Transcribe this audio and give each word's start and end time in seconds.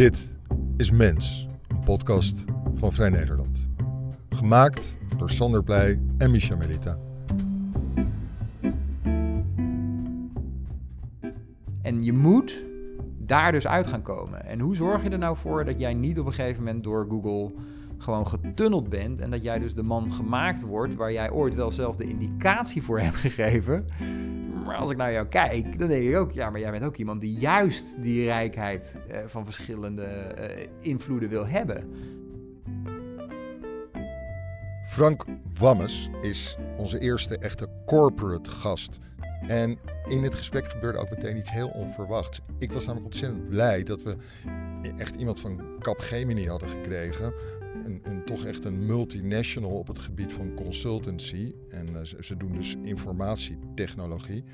Dit 0.00 0.30
is 0.76 0.90
Mens, 0.90 1.46
een 1.68 1.80
podcast 1.80 2.44
van 2.74 2.92
Vrij 2.92 3.08
Nederland. 3.08 3.68
Gemaakt 4.28 4.98
door 5.16 5.30
Sander 5.30 5.62
Pleij 5.62 6.00
en 6.18 6.30
Micha 6.30 6.56
Melita. 6.56 6.98
En 11.82 12.04
je 12.04 12.12
moet 12.12 12.64
daar 13.18 13.52
dus 13.52 13.66
uit 13.66 13.86
gaan 13.86 14.02
komen. 14.02 14.46
En 14.46 14.60
hoe 14.60 14.76
zorg 14.76 15.02
je 15.02 15.10
er 15.10 15.18
nou 15.18 15.36
voor 15.36 15.64
dat 15.64 15.78
jij 15.78 15.94
niet 15.94 16.18
op 16.18 16.26
een 16.26 16.32
gegeven 16.32 16.64
moment 16.64 16.84
door 16.84 17.06
Google 17.08 17.52
gewoon 17.98 18.26
getunneld 18.26 18.88
bent 18.88 19.20
en 19.20 19.30
dat 19.30 19.42
jij 19.42 19.58
dus 19.58 19.74
de 19.74 19.82
man 19.82 20.12
gemaakt 20.12 20.62
wordt 20.62 20.94
waar 20.94 21.12
jij 21.12 21.30
ooit 21.30 21.54
wel 21.54 21.70
zelf 21.70 21.96
de 21.96 22.08
indicatie 22.08 22.82
voor 22.82 23.00
hebt 23.00 23.16
gegeven. 23.16 23.84
Maar 24.64 24.76
als 24.76 24.90
ik 24.90 24.96
naar 24.96 25.12
jou 25.12 25.26
kijk, 25.26 25.78
dan 25.78 25.88
denk 25.88 26.04
ik 26.04 26.16
ook, 26.16 26.32
ja, 26.32 26.50
maar 26.50 26.60
jij 26.60 26.70
bent 26.70 26.84
ook 26.84 26.96
iemand 26.96 27.20
die 27.20 27.38
juist 27.38 28.02
die 28.02 28.24
rijkheid 28.24 28.96
eh, 29.08 29.18
van 29.26 29.44
verschillende 29.44 30.04
eh, 30.04 30.66
invloeden 30.80 31.28
wil 31.28 31.46
hebben. 31.46 31.90
Frank 34.86 35.24
Wammes 35.58 36.10
is 36.20 36.56
onze 36.76 36.98
eerste 36.98 37.38
echte 37.38 37.68
corporate 37.86 38.50
gast. 38.50 38.98
En 39.48 39.78
in 40.06 40.22
het 40.22 40.34
gesprek 40.34 40.70
gebeurde 40.70 40.98
ook 40.98 41.10
meteen 41.10 41.36
iets 41.36 41.50
heel 41.50 41.68
onverwachts. 41.68 42.40
Ik 42.58 42.72
was 42.72 42.86
namelijk 42.86 43.06
ontzettend 43.06 43.48
blij 43.48 43.82
dat 43.82 44.02
we 44.02 44.16
echt 44.96 45.16
iemand 45.16 45.40
van 45.40 45.60
Capgemini 45.78 46.46
hadden 46.46 46.68
gekregen. 46.68 47.32
Een, 47.84 48.00
een, 48.02 48.24
toch 48.24 48.44
echt 48.44 48.64
een 48.64 48.86
multinational 48.86 49.70
op 49.70 49.86
het 49.86 49.98
gebied 49.98 50.32
van 50.32 50.54
consultancy. 50.54 51.52
En 51.68 51.88
uh, 51.88 52.00
ze, 52.02 52.16
ze, 52.20 52.36
doen 52.36 52.52
dus 52.52 52.76
informatietechnologie. 52.82 54.44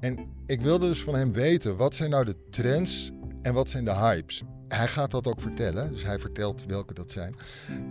En 0.00 0.18
ik 0.46 0.60
wilde 0.60 0.86
dus 0.88 1.02
van 1.02 1.14
hem 1.14 1.32
weten, 1.32 1.76
wat 1.76 1.94
zijn 1.94 2.10
nou 2.10 2.24
de 2.24 2.36
trends 2.50 3.10
en 3.42 3.54
wat 3.54 3.68
zijn 3.68 3.84
de 3.84 3.94
hypes? 3.94 4.42
Hij 4.68 4.86
gaat 4.86 5.10
dat 5.10 5.26
ook 5.26 5.40
vertellen, 5.40 5.92
dus 5.92 6.04
hij 6.04 6.18
vertelt 6.18 6.64
welke 6.66 6.94
dat 6.94 7.10
zijn. 7.10 7.34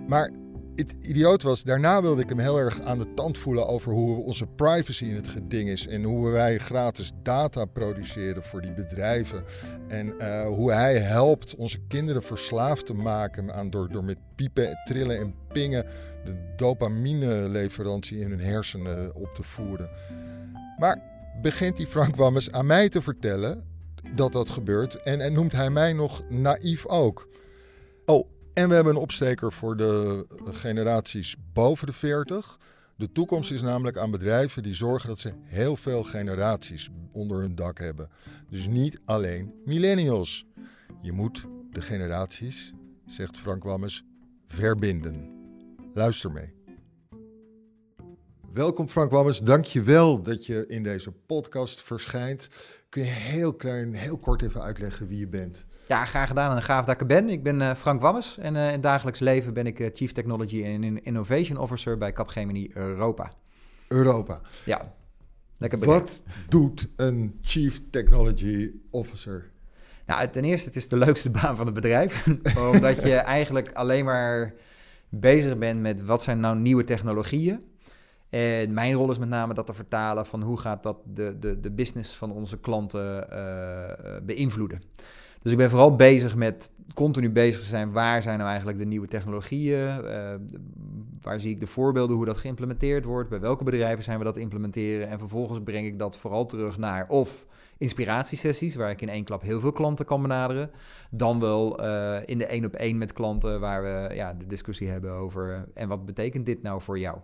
Maar 0.07 0.31
het 0.79 0.95
idioot 1.01 1.41
was, 1.41 1.63
daarna 1.63 2.01
wilde 2.01 2.21
ik 2.21 2.29
hem 2.29 2.39
heel 2.39 2.57
erg 2.57 2.81
aan 2.81 2.99
de 2.99 3.13
tand 3.13 3.37
voelen 3.37 3.67
over 3.67 3.91
hoe 3.91 4.23
onze 4.23 4.45
privacy 4.45 5.05
in 5.05 5.15
het 5.15 5.27
geding 5.27 5.69
is. 5.69 5.87
En 5.87 6.03
hoe 6.03 6.29
wij 6.29 6.57
gratis 6.57 7.11
data 7.23 7.65
produceren 7.65 8.43
voor 8.43 8.61
die 8.61 8.73
bedrijven. 8.73 9.43
En 9.87 10.13
uh, 10.17 10.47
hoe 10.47 10.71
hij 10.71 10.97
helpt 10.97 11.55
onze 11.55 11.79
kinderen 11.87 12.23
verslaafd 12.23 12.85
te 12.85 12.93
maken 12.93 13.53
aan, 13.53 13.69
door, 13.69 13.89
door 13.89 14.03
met 14.03 14.17
piepen, 14.35 14.77
trillen 14.83 15.17
en 15.17 15.35
pingen 15.51 15.85
de 16.25 16.53
dopamine-leverantie 16.55 18.19
in 18.19 18.29
hun 18.29 18.41
hersenen 18.41 19.15
op 19.15 19.35
te 19.35 19.43
voeren. 19.43 19.89
Maar 20.77 21.01
begint 21.41 21.77
die 21.77 21.87
Frank 21.87 22.15
Wammes 22.15 22.51
aan 22.51 22.65
mij 22.65 22.89
te 22.89 23.01
vertellen 23.01 23.63
dat 24.15 24.31
dat 24.31 24.49
gebeurt. 24.49 25.01
En, 25.01 25.21
en 25.21 25.33
noemt 25.33 25.51
hij 25.51 25.69
mij 25.69 25.93
nog 25.93 26.23
naïef 26.29 26.85
ook. 26.85 27.27
Oh, 28.05 28.27
en 28.59 28.69
we 28.69 28.75
hebben 28.75 28.95
een 28.95 29.01
opsteker 29.01 29.51
voor 29.51 29.77
de 29.77 30.25
generaties 30.51 31.35
boven 31.53 31.87
de 31.87 31.93
40. 31.93 32.59
De 32.95 33.11
toekomst 33.11 33.51
is 33.51 33.61
namelijk 33.61 33.97
aan 33.97 34.11
bedrijven 34.11 34.63
die 34.63 34.73
zorgen 34.73 35.09
dat 35.09 35.19
ze 35.19 35.33
heel 35.43 35.75
veel 35.75 36.03
generaties 36.03 36.89
onder 37.11 37.39
hun 37.39 37.55
dak 37.55 37.79
hebben. 37.79 38.09
Dus 38.49 38.67
niet 38.67 38.99
alleen 39.05 39.53
millennials. 39.65 40.45
Je 41.01 41.11
moet 41.11 41.45
de 41.71 41.81
generaties, 41.81 42.73
zegt 43.05 43.37
Frank 43.37 43.63
Wammes, 43.63 44.03
verbinden. 44.47 45.29
Luister 45.93 46.31
mee. 46.31 46.53
Welkom 48.53 48.89
Frank 48.89 49.11
Wammes, 49.11 49.39
dank 49.39 49.65
je 49.65 49.81
wel 49.81 50.21
dat 50.21 50.45
je 50.45 50.67
in 50.67 50.83
deze 50.83 51.11
podcast 51.11 51.81
verschijnt. 51.81 52.47
Kun 52.89 53.03
je 53.03 53.09
heel 53.09 53.53
klein, 53.53 53.93
heel 53.93 54.17
kort 54.17 54.41
even 54.41 54.61
uitleggen 54.61 55.07
wie 55.07 55.19
je 55.19 55.27
bent? 55.27 55.65
Ja, 55.89 56.05
graag 56.05 56.27
gedaan 56.27 56.55
en 56.55 56.61
gaaf 56.61 56.85
dat 56.85 56.93
ik 56.93 57.01
er 57.01 57.07
ben. 57.07 57.29
Ik 57.29 57.43
ben 57.43 57.61
uh, 57.61 57.73
Frank 57.73 58.01
Wammes 58.01 58.37
en 58.37 58.55
uh, 58.55 58.65
in 58.65 58.71
het 58.71 58.83
dagelijks 58.83 59.19
leven 59.19 59.53
ben 59.53 59.67
ik 59.67 59.79
uh, 59.79 59.89
Chief 59.93 60.11
Technology 60.11 60.65
and 60.65 60.99
Innovation 61.01 61.57
Officer 61.57 61.97
bij 61.97 62.11
Capgemini 62.11 62.69
Europa. 62.73 63.31
Europa. 63.87 64.41
Ja, 64.65 64.93
lekker. 65.57 65.79
Wat 65.79 66.23
doet 66.49 66.87
een 66.95 67.39
Chief 67.41 67.81
Technology 67.89 68.71
Officer? 68.89 69.51
Nou, 70.05 70.27
ten 70.27 70.43
eerste, 70.43 70.67
het 70.67 70.75
is 70.75 70.87
de 70.87 70.97
leukste 70.97 71.31
baan 71.31 71.55
van 71.55 71.65
het 71.65 71.75
bedrijf. 71.75 72.27
omdat 72.73 73.01
je 73.01 73.15
eigenlijk 73.15 73.73
alleen 73.73 74.05
maar 74.05 74.53
bezig 75.09 75.57
bent 75.57 75.81
met 75.81 76.05
wat 76.05 76.21
zijn 76.21 76.39
nou 76.39 76.57
nieuwe 76.57 76.83
technologieën. 76.83 77.63
En 78.29 78.73
mijn 78.73 78.93
rol 78.93 79.11
is 79.11 79.17
met 79.17 79.29
name 79.29 79.53
dat 79.53 79.65
te 79.65 79.73
vertalen 79.73 80.25
van 80.25 80.41
hoe 80.41 80.59
gaat 80.59 80.83
dat 80.83 80.97
de, 81.05 81.39
de, 81.39 81.59
de 81.59 81.71
business 81.71 82.15
van 82.15 82.31
onze 82.31 82.59
klanten 82.59 83.27
beïnvloeden. 84.25 84.81
Dus 85.41 85.51
ik 85.51 85.57
ben 85.57 85.69
vooral 85.69 85.95
bezig 85.95 86.35
met 86.35 86.71
continu 86.93 87.29
bezig 87.29 87.59
te 87.59 87.65
zijn. 87.65 87.91
Waar 87.91 88.21
zijn 88.21 88.37
nou 88.37 88.49
eigenlijk 88.49 88.79
de 88.79 88.85
nieuwe 88.85 89.07
technologieën? 89.07 90.01
Uh, 90.03 90.33
waar 91.21 91.39
zie 91.39 91.51
ik 91.51 91.59
de 91.59 91.67
voorbeelden 91.67 92.15
hoe 92.15 92.25
dat 92.25 92.37
geïmplementeerd 92.37 93.05
wordt? 93.05 93.29
Bij 93.29 93.39
welke 93.39 93.63
bedrijven 93.63 94.03
zijn 94.03 94.17
we 94.17 94.23
dat 94.23 94.37
implementeren? 94.37 95.09
En 95.09 95.19
vervolgens 95.19 95.59
breng 95.63 95.85
ik 95.85 95.99
dat 95.99 96.17
vooral 96.17 96.45
terug 96.45 96.77
naar 96.77 97.07
of 97.07 97.45
inspiratiesessies, 97.77 98.75
waar 98.75 98.89
ik 98.89 99.01
in 99.01 99.09
één 99.09 99.23
klap 99.23 99.41
heel 99.41 99.59
veel 99.59 99.71
klanten 99.71 100.05
kan 100.05 100.21
benaderen. 100.21 100.71
Dan 101.11 101.39
wel 101.39 101.85
uh, 101.85 102.17
in 102.25 102.37
de 102.37 102.45
één 102.45 102.65
op 102.65 102.73
één 102.73 102.97
met 102.97 103.13
klanten, 103.13 103.59
waar 103.59 103.83
we 103.83 104.15
ja, 104.15 104.33
de 104.33 104.47
discussie 104.47 104.87
hebben 104.87 105.11
over 105.11 105.67
en 105.73 105.87
wat 105.87 106.05
betekent 106.05 106.45
dit 106.45 106.61
nou 106.61 106.81
voor 106.81 106.99
jou? 106.99 107.17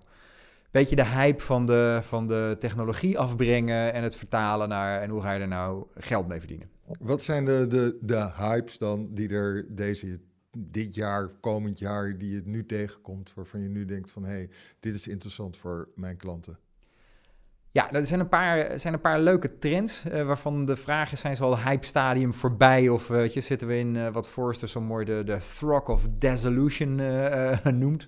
beetje 0.72 0.96
de 0.96 1.06
hype 1.06 1.44
van 1.44 1.66
de, 1.66 2.00
van 2.02 2.28
de 2.28 2.56
technologie 2.60 3.20
afbrengen 3.20 3.94
en 3.94 4.04
het 4.04 4.16
vertalen 4.16 4.70
naar 4.70 5.02
en 5.02 5.10
hoe 5.10 5.22
ga 5.22 5.32
je 5.32 5.40
er 5.40 5.48
nou 5.48 5.86
geld 5.96 6.28
mee 6.28 6.40
verdienen. 6.40 6.75
Wat 7.00 7.24
zijn 7.24 7.46
de, 7.46 7.68
de, 7.68 7.98
de 8.02 8.32
hypes 8.36 8.78
dan 8.78 9.14
die 9.14 9.30
er 9.30 9.76
deze, 9.76 10.20
dit 10.58 10.96
jaar, 10.96 11.28
komend 11.28 11.80
jaar, 11.80 12.18
die 12.18 12.32
je 12.32 12.42
nu 12.46 12.66
tegenkomt, 12.66 13.34
waarvan 13.34 13.62
je 13.62 13.70
nu 13.70 13.86
denkt 13.86 14.12
van 14.12 14.24
hé, 14.24 14.32
hey, 14.32 14.50
dit 14.80 14.96
is 14.96 15.08
interessant 15.08 15.58
voor 15.58 15.90
mijn 15.96 16.18
klanten? 16.18 16.58
Ja, 17.72 17.92
er 17.92 18.06
zijn 18.06 18.20
een 18.20 18.30
paar, 18.30 18.80
zijn 18.80 18.94
een 18.94 19.02
paar 19.02 19.20
leuke 19.20 19.58
trends, 19.58 20.04
uh, 20.06 20.26
waarvan 20.26 20.66
de 20.66 20.76
vraag 20.76 21.12
is, 21.12 21.20
zijn 21.20 21.36
ze 21.36 21.44
al 21.44 21.60
hype 21.60 21.86
stadium 21.86 22.34
voorbij 22.34 22.90
of 22.90 23.08
weet 23.08 23.34
je, 23.34 23.42
zitten 23.42 23.68
we 23.68 23.78
in 23.78 23.96
uh, 23.96 24.12
wat 24.12 24.28
Forrester 24.28 24.68
zo 24.68 24.82
mooi 24.82 25.06
de, 25.06 25.24
de 25.26 25.38
throg 25.38 25.88
of 25.88 26.08
dissolution 26.18 26.96
noemt. 27.80 28.08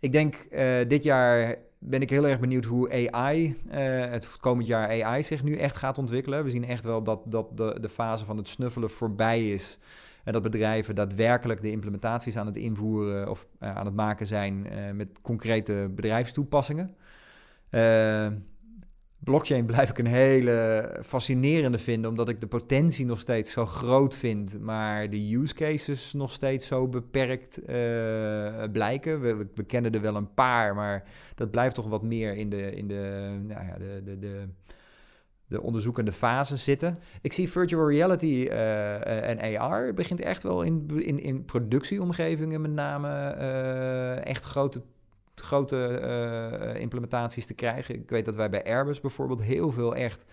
Ik 0.00 0.12
denk 0.12 0.48
dit 0.88 1.02
jaar 1.02 1.56
ben 1.78 2.00
ik 2.00 2.10
heel 2.10 2.28
erg 2.28 2.40
benieuwd 2.40 2.64
hoe 2.64 3.10
AI, 3.10 3.56
uh, 3.66 3.74
het 4.10 4.36
komend 4.40 4.66
jaar 4.66 5.04
AI 5.04 5.22
zich 5.22 5.42
nu 5.42 5.56
echt 5.56 5.76
gaat 5.76 5.98
ontwikkelen. 5.98 6.44
We 6.44 6.50
zien 6.50 6.64
echt 6.64 6.84
wel 6.84 7.02
dat, 7.02 7.20
dat 7.24 7.56
de, 7.56 7.78
de 7.80 7.88
fase 7.88 8.24
van 8.24 8.36
het 8.36 8.48
snuffelen 8.48 8.90
voorbij 8.90 9.48
is. 9.48 9.78
En 10.24 10.32
dat 10.32 10.42
bedrijven 10.42 10.94
daadwerkelijk 10.94 11.60
de 11.60 11.70
implementaties 11.70 12.36
aan 12.36 12.46
het 12.46 12.56
invoeren 12.56 13.30
of 13.30 13.46
uh, 13.60 13.76
aan 13.76 13.86
het 13.86 13.94
maken 13.94 14.26
zijn 14.26 14.66
uh, 14.66 14.90
met 14.90 15.20
concrete 15.22 15.90
bedrijfstoepassingen. 15.94 16.94
Blockchain 19.18 19.66
blijf 19.66 19.90
ik 19.90 19.98
een 19.98 20.06
hele 20.06 20.96
fascinerende 21.04 21.78
vinden, 21.78 22.10
omdat 22.10 22.28
ik 22.28 22.40
de 22.40 22.46
potentie 22.46 23.06
nog 23.06 23.20
steeds 23.20 23.52
zo 23.52 23.66
groot 23.66 24.16
vind, 24.16 24.60
maar 24.60 25.10
de 25.10 25.36
use 25.36 25.54
cases 25.54 26.12
nog 26.12 26.30
steeds 26.30 26.66
zo 26.66 26.88
beperkt 26.88 27.60
uh, 27.60 27.66
blijken. 28.72 29.20
We, 29.54 29.64
kennen 29.66 29.92
er 29.92 30.00
wel 30.00 30.16
een 30.16 30.34
paar, 30.34 30.74
maar 30.74 31.04
dat 31.34 31.50
blijft 31.50 31.74
toch 31.74 31.88
wat 31.88 32.02
meer 32.02 32.36
in 32.36 32.50
de, 32.50 32.74
in 32.74 32.88
de, 32.88 33.36
nou 33.46 33.66
ja, 33.66 33.78
de, 33.78 34.02
de, 34.04 34.18
de, 34.18 34.48
de 35.46 35.62
onderzoekende 35.62 36.12
fase 36.12 36.56
zitten. 36.56 36.98
Ik 37.22 37.32
zie 37.32 37.50
virtual 37.50 37.88
reality 37.88 38.46
uh, 38.50 39.28
en 39.28 39.58
AR 39.58 39.94
begint 39.94 40.20
echt 40.20 40.42
wel 40.42 40.62
in, 40.62 40.86
in, 40.94 41.20
in 41.20 41.44
productieomgevingen 41.44 42.60
met 42.60 42.70
name 42.70 43.36
uh, 43.38 44.26
echt 44.26 44.44
grote 44.44 44.82
grote 45.40 46.00
uh, 46.74 46.80
implementaties 46.80 47.46
te 47.46 47.54
krijgen. 47.54 47.94
Ik 47.94 48.10
weet 48.10 48.24
dat 48.24 48.36
wij 48.36 48.50
bij 48.50 48.64
Airbus 48.64 49.00
bijvoorbeeld 49.00 49.42
heel 49.42 49.72
veel 49.72 49.94
echt 49.94 50.24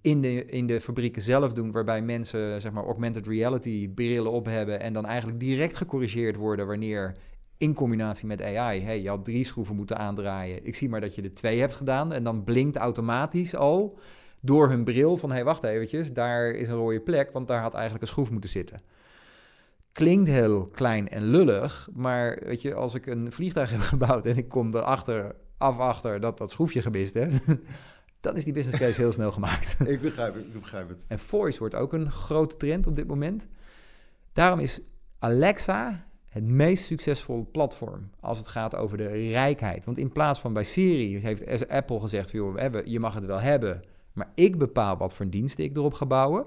in 0.00 0.20
de, 0.20 0.44
in 0.44 0.66
de 0.66 0.80
fabrieken 0.80 1.22
zelf 1.22 1.52
doen, 1.52 1.72
waarbij 1.72 2.02
mensen 2.02 2.60
zeg 2.60 2.72
maar 2.72 2.84
augmented 2.84 3.26
reality 3.26 3.88
brillen 3.88 4.30
op 4.30 4.44
hebben 4.44 4.80
en 4.80 4.92
dan 4.92 5.06
eigenlijk 5.06 5.40
direct 5.40 5.76
gecorrigeerd 5.76 6.36
worden 6.36 6.66
wanneer 6.66 7.16
in 7.56 7.74
combinatie 7.74 8.26
met 8.26 8.42
AI, 8.42 8.80
hey, 8.80 9.02
je 9.02 9.08
had 9.08 9.24
drie 9.24 9.44
schroeven 9.44 9.76
moeten 9.76 9.98
aandraaien. 9.98 10.66
Ik 10.66 10.74
zie 10.74 10.88
maar 10.88 11.00
dat 11.00 11.14
je 11.14 11.22
er 11.22 11.34
twee 11.34 11.60
hebt 11.60 11.74
gedaan 11.74 12.12
en 12.12 12.24
dan 12.24 12.44
blinkt 12.44 12.76
automatisch 12.76 13.54
al 13.54 13.98
door 14.40 14.68
hun 14.68 14.84
bril 14.84 15.16
van, 15.16 15.30
hey, 15.30 15.44
wacht 15.44 15.64
eventjes, 15.64 16.12
daar 16.12 16.50
is 16.50 16.68
een 16.68 16.74
rode 16.74 17.00
plek, 17.00 17.30
want 17.32 17.48
daar 17.48 17.62
had 17.62 17.74
eigenlijk 17.74 18.02
een 18.02 18.08
schroef 18.08 18.30
moeten 18.30 18.50
zitten 18.50 18.80
klinkt 20.00 20.28
heel 20.28 20.64
klein 20.64 21.08
en 21.08 21.22
lullig, 21.22 21.88
maar 21.92 22.38
weet 22.44 22.62
je, 22.62 22.74
als 22.74 22.94
ik 22.94 23.06
een 23.06 23.32
vliegtuig 23.32 23.70
heb 23.76 23.80
gebouwd 23.80 24.26
en 24.26 24.36
ik 24.36 24.48
kom 24.48 24.74
erachter, 24.74 25.34
af 25.58 25.78
achter 25.78 26.20
dat 26.20 26.38
dat 26.38 26.50
schroefje 26.50 26.82
gemist 26.82 27.14
heeft, 27.14 27.44
dan 28.20 28.36
is 28.36 28.44
die 28.44 28.52
business 28.52 28.78
case 28.78 29.00
heel 29.00 29.12
snel 29.12 29.32
gemaakt. 29.32 29.76
ik 29.94 30.00
begrijp 30.00 30.34
het, 30.34 30.44
ik 30.44 30.60
begrijp 30.60 30.88
het. 30.88 31.04
En 31.08 31.18
voice 31.18 31.58
wordt 31.58 31.74
ook 31.74 31.92
een 31.92 32.10
grote 32.10 32.56
trend 32.56 32.86
op 32.86 32.96
dit 32.96 33.06
moment. 33.06 33.46
Daarom 34.32 34.58
is 34.58 34.80
Alexa 35.18 36.06
het 36.28 36.44
meest 36.44 36.84
succesvolle 36.84 37.44
platform 37.44 38.10
als 38.20 38.38
het 38.38 38.48
gaat 38.48 38.76
over 38.76 38.96
de 38.96 39.08
rijkheid. 39.30 39.84
Want 39.84 39.98
in 39.98 40.12
plaats 40.12 40.40
van 40.40 40.52
bij 40.52 40.64
Siri 40.64 41.18
heeft 41.18 41.68
Apple 41.68 42.00
gezegd, 42.00 42.30
joh, 42.30 42.84
je 42.84 43.00
mag 43.00 43.14
het 43.14 43.24
wel 43.24 43.40
hebben, 43.40 43.82
maar 44.12 44.30
ik 44.34 44.58
bepaal 44.58 44.96
wat 44.96 45.14
voor 45.14 45.30
diensten 45.30 45.64
ik 45.64 45.76
erop 45.76 45.94
ga 45.94 46.06
bouwen. 46.06 46.46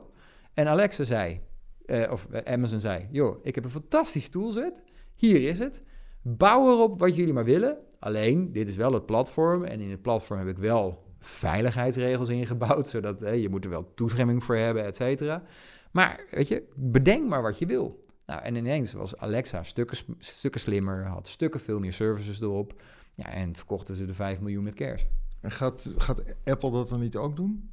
En 0.54 0.68
Alexa 0.68 1.04
zei, 1.04 1.42
eh, 1.86 2.12
of 2.12 2.28
eh, 2.32 2.54
Amazon 2.54 2.80
zei, 2.80 3.08
joh, 3.12 3.40
ik 3.44 3.56
heb 3.56 3.64
een 3.64 3.70
fantastisch 3.72 4.30
toolset. 4.30 4.82
Hier 5.16 5.50
is 5.50 5.60
het. 5.60 5.84
Bouw 6.22 6.72
erop 6.72 7.00
wat 7.00 7.16
jullie 7.16 7.34
maar 7.34 7.46
willen. 7.46 7.78
Alleen, 8.00 8.52
dit 8.52 8.68
is 8.68 8.76
wel 8.76 8.94
het 8.94 9.06
platform. 9.06 9.64
En 9.64 9.80
in 9.80 9.90
het 9.90 10.02
platform 10.02 10.40
heb 10.40 10.48
ik 10.48 10.58
wel 10.58 11.04
veiligheidsregels 11.20 12.30
ingebouwd. 12.30 12.90
Zodat 12.90 13.20
je 13.20 13.50
moet 13.50 13.64
er 13.64 13.70
wel 13.70 13.94
toestemming 13.94 14.44
voor 14.44 14.56
hebben, 14.56 14.86
et 14.86 14.96
cetera. 14.96 15.44
Maar 15.92 16.26
weet 16.32 16.48
je, 16.48 16.64
bedenk 16.76 17.30
maar 17.30 17.42
wat 17.42 17.60
je 17.60 17.66
wil. 17.66 18.06
Nou, 18.26 18.42
en 18.42 18.56
ineens 18.56 18.94
was 18.94 19.18
Alexa 19.18 19.64
stukken, 19.64 19.98
stukken 20.20 20.60
slimmer, 20.60 21.06
had 21.06 21.28
stukken 21.28 21.60
veel 21.60 21.80
meer 21.80 21.94
services 21.94 22.42
erop. 22.42 22.82
Ja, 23.16 23.30
en 23.30 23.56
verkochten 23.56 23.96
ze 23.96 24.06
de 24.06 24.14
5 24.14 24.42
miljoen 24.42 24.64
met 24.64 24.74
kerst. 24.74 25.08
En 25.42 25.52
gaat, 25.52 25.94
gaat 25.98 26.36
Apple 26.44 26.72
dat 26.72 26.90
dan 26.90 27.00
niet 27.00 27.16
ook 27.16 27.36
doen? 27.36 27.70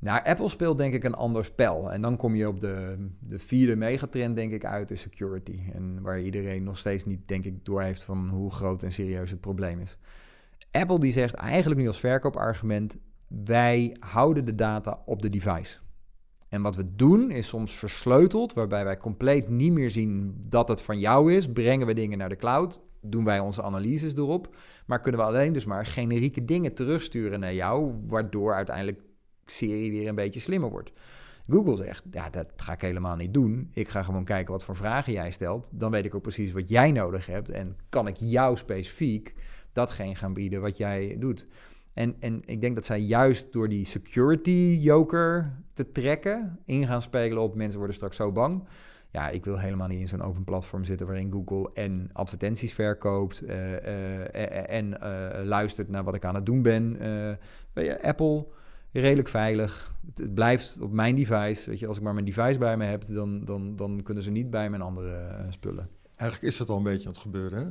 Nou, 0.00 0.24
Apple 0.24 0.48
speelt 0.48 0.78
denk 0.78 0.94
ik 0.94 1.04
een 1.04 1.14
ander 1.14 1.44
spel. 1.44 1.92
En 1.92 2.02
dan 2.02 2.16
kom 2.16 2.34
je 2.34 2.48
op 2.48 2.60
de, 2.60 3.06
de 3.18 3.38
vierde 3.38 3.76
megatrend, 3.76 4.36
denk 4.36 4.52
ik, 4.52 4.64
uit 4.64 4.88
de 4.88 4.96
security. 4.96 5.60
En 5.72 6.02
waar 6.02 6.20
iedereen 6.20 6.62
nog 6.62 6.78
steeds 6.78 7.04
niet, 7.04 7.28
denk 7.28 7.44
ik, 7.44 7.64
door 7.64 7.82
heeft 7.82 8.02
van 8.02 8.28
hoe 8.28 8.50
groot 8.50 8.82
en 8.82 8.92
serieus 8.92 9.30
het 9.30 9.40
probleem 9.40 9.80
is. 9.80 9.96
Apple 10.70 11.00
die 11.00 11.12
zegt 11.12 11.34
eigenlijk 11.34 11.80
nu 11.80 11.86
als 11.86 12.00
verkoopargument: 12.00 12.96
wij 13.28 13.96
houden 13.98 14.44
de 14.44 14.54
data 14.54 15.02
op 15.04 15.22
de 15.22 15.30
device. 15.30 15.78
En 16.48 16.62
wat 16.62 16.76
we 16.76 16.94
doen 16.96 17.30
is 17.30 17.48
soms 17.48 17.72
versleuteld, 17.72 18.52
waarbij 18.52 18.84
wij 18.84 18.96
compleet 18.96 19.48
niet 19.48 19.72
meer 19.72 19.90
zien 19.90 20.36
dat 20.48 20.68
het 20.68 20.82
van 20.82 20.98
jou 20.98 21.34
is. 21.34 21.52
Brengen 21.52 21.86
we 21.86 21.94
dingen 21.94 22.18
naar 22.18 22.28
de 22.28 22.36
cloud, 22.36 22.82
doen 23.00 23.24
wij 23.24 23.40
onze 23.40 23.62
analyses 23.62 24.14
erop. 24.14 24.56
Maar 24.86 25.00
kunnen 25.00 25.20
we 25.20 25.26
alleen 25.26 25.52
dus 25.52 25.64
maar 25.64 25.86
generieke 25.86 26.44
dingen 26.44 26.74
terugsturen 26.74 27.40
naar 27.40 27.54
jou, 27.54 27.94
waardoor 28.06 28.54
uiteindelijk 28.54 29.00
serie 29.50 29.90
weer 29.90 30.08
een 30.08 30.14
beetje 30.14 30.40
slimmer 30.40 30.70
wordt. 30.70 30.92
Google 31.48 31.76
zegt, 31.76 32.02
ja, 32.10 32.30
dat 32.30 32.46
ga 32.56 32.72
ik 32.72 32.80
helemaal 32.80 33.16
niet 33.16 33.34
doen. 33.34 33.70
Ik 33.72 33.88
ga 33.88 34.02
gewoon 34.02 34.24
kijken 34.24 34.52
wat 34.52 34.64
voor 34.64 34.76
vragen 34.76 35.12
jij 35.12 35.30
stelt. 35.30 35.68
Dan 35.72 35.90
weet 35.90 36.04
ik 36.04 36.14
ook 36.14 36.22
precies 36.22 36.52
wat 36.52 36.68
jij 36.68 36.92
nodig 36.92 37.26
hebt. 37.26 37.50
En 37.50 37.76
kan 37.88 38.06
ik 38.06 38.16
jou 38.18 38.56
specifiek 38.56 39.34
datgene 39.72 40.14
gaan 40.14 40.32
bieden 40.32 40.60
wat 40.60 40.76
jij 40.76 41.16
doet. 41.18 41.46
En, 41.94 42.16
en 42.20 42.42
ik 42.44 42.60
denk 42.60 42.74
dat 42.74 42.84
zij 42.84 43.00
juist 43.00 43.52
door 43.52 43.68
die 43.68 43.84
security 43.84 44.78
joker 44.80 45.52
te 45.72 45.92
trekken, 45.92 46.58
in 46.64 46.86
gaan 46.86 47.02
spelen 47.02 47.42
op 47.42 47.54
mensen 47.54 47.78
worden 47.78 47.96
straks 47.96 48.16
zo 48.16 48.32
bang. 48.32 48.68
Ja, 49.12 49.28
ik 49.28 49.44
wil 49.44 49.58
helemaal 49.58 49.88
niet 49.88 50.00
in 50.00 50.08
zo'n 50.08 50.22
open 50.22 50.44
platform 50.44 50.84
zitten 50.84 51.06
waarin 51.06 51.32
Google 51.32 51.70
en 51.74 52.10
advertenties 52.12 52.72
verkoopt 52.72 53.42
uh, 53.42 53.72
uh, 53.72 54.70
en 54.70 54.98
luistert 55.44 55.88
naar 55.88 56.04
wat 56.04 56.14
ik 56.14 56.24
aan 56.24 56.34
het 56.34 56.46
doen 56.46 56.62
ben. 56.62 56.98
Apple, 58.02 58.46
redelijk 58.92 59.28
veilig. 59.28 59.94
Het, 60.14 60.34
blijft 60.34 60.80
op 60.80 60.92
mijn 60.92 61.14
device. 61.14 61.70
Weet 61.70 61.78
je, 61.78 61.86
als 61.86 61.96
ik 61.96 62.02
maar 62.02 62.14
mijn 62.14 62.26
device 62.26 62.58
bij 62.58 62.76
me 62.76 62.84
heb, 62.84 63.06
dan, 63.06 63.44
dan, 63.44 63.76
dan 63.76 64.02
kunnen 64.02 64.22
ze 64.22 64.30
niet 64.30 64.50
bij 64.50 64.70
mijn 64.70 64.82
andere 64.82 65.46
spullen. 65.48 65.88
Eigenlijk 66.16 66.52
is 66.52 66.58
dat 66.58 66.68
al 66.68 66.76
een 66.76 66.82
beetje 66.82 67.06
aan 67.06 67.12
het 67.12 67.22
gebeuren, 67.22 67.58
hè? 67.58 67.66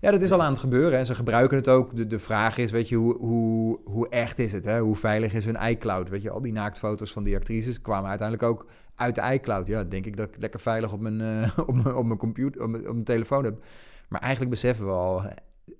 Ja, 0.00 0.10
dat 0.10 0.22
is 0.22 0.32
al 0.32 0.42
aan 0.42 0.52
het 0.52 0.60
gebeuren. 0.60 0.98
En 0.98 1.06
ze 1.06 1.14
gebruiken 1.14 1.56
het 1.56 1.68
ook. 1.68 1.96
De, 1.96 2.06
de 2.06 2.18
vraag 2.18 2.58
is, 2.58 2.70
weet 2.70 2.88
je, 2.88 2.96
hoe, 2.96 3.16
hoe, 3.16 3.80
hoe 3.84 4.08
echt 4.08 4.38
is 4.38 4.52
het? 4.52 4.64
Hè? 4.64 4.80
Hoe 4.80 4.96
veilig 4.96 5.34
is 5.34 5.44
hun 5.44 5.68
iCloud? 5.68 6.08
Weet 6.08 6.22
je, 6.22 6.30
al 6.30 6.40
die 6.40 6.52
naaktfoto's 6.52 7.12
van 7.12 7.24
die 7.24 7.36
actrices 7.36 7.80
kwamen 7.80 8.08
uiteindelijk 8.08 8.48
ook 8.48 8.66
uit 8.94 9.14
de 9.14 9.32
iCloud. 9.32 9.66
Ja, 9.66 9.84
denk 9.84 10.06
ik 10.06 10.16
dat 10.16 10.28
ik 10.28 10.40
lekker 10.40 10.60
veilig 10.60 10.92
op 10.92 11.00
mijn, 11.00 11.20
uh, 11.20 11.58
op, 11.68 11.74
mijn, 11.74 11.94
op 11.94 12.04
mijn 12.04 12.18
computer, 12.18 12.62
op 12.62 12.68
mijn, 12.68 12.86
op 12.86 12.92
mijn 12.92 13.04
telefoon 13.04 13.44
heb. 13.44 13.64
Maar 14.08 14.20
eigenlijk 14.20 14.50
beseffen 14.50 14.86
we 14.86 14.92
al 14.92 15.22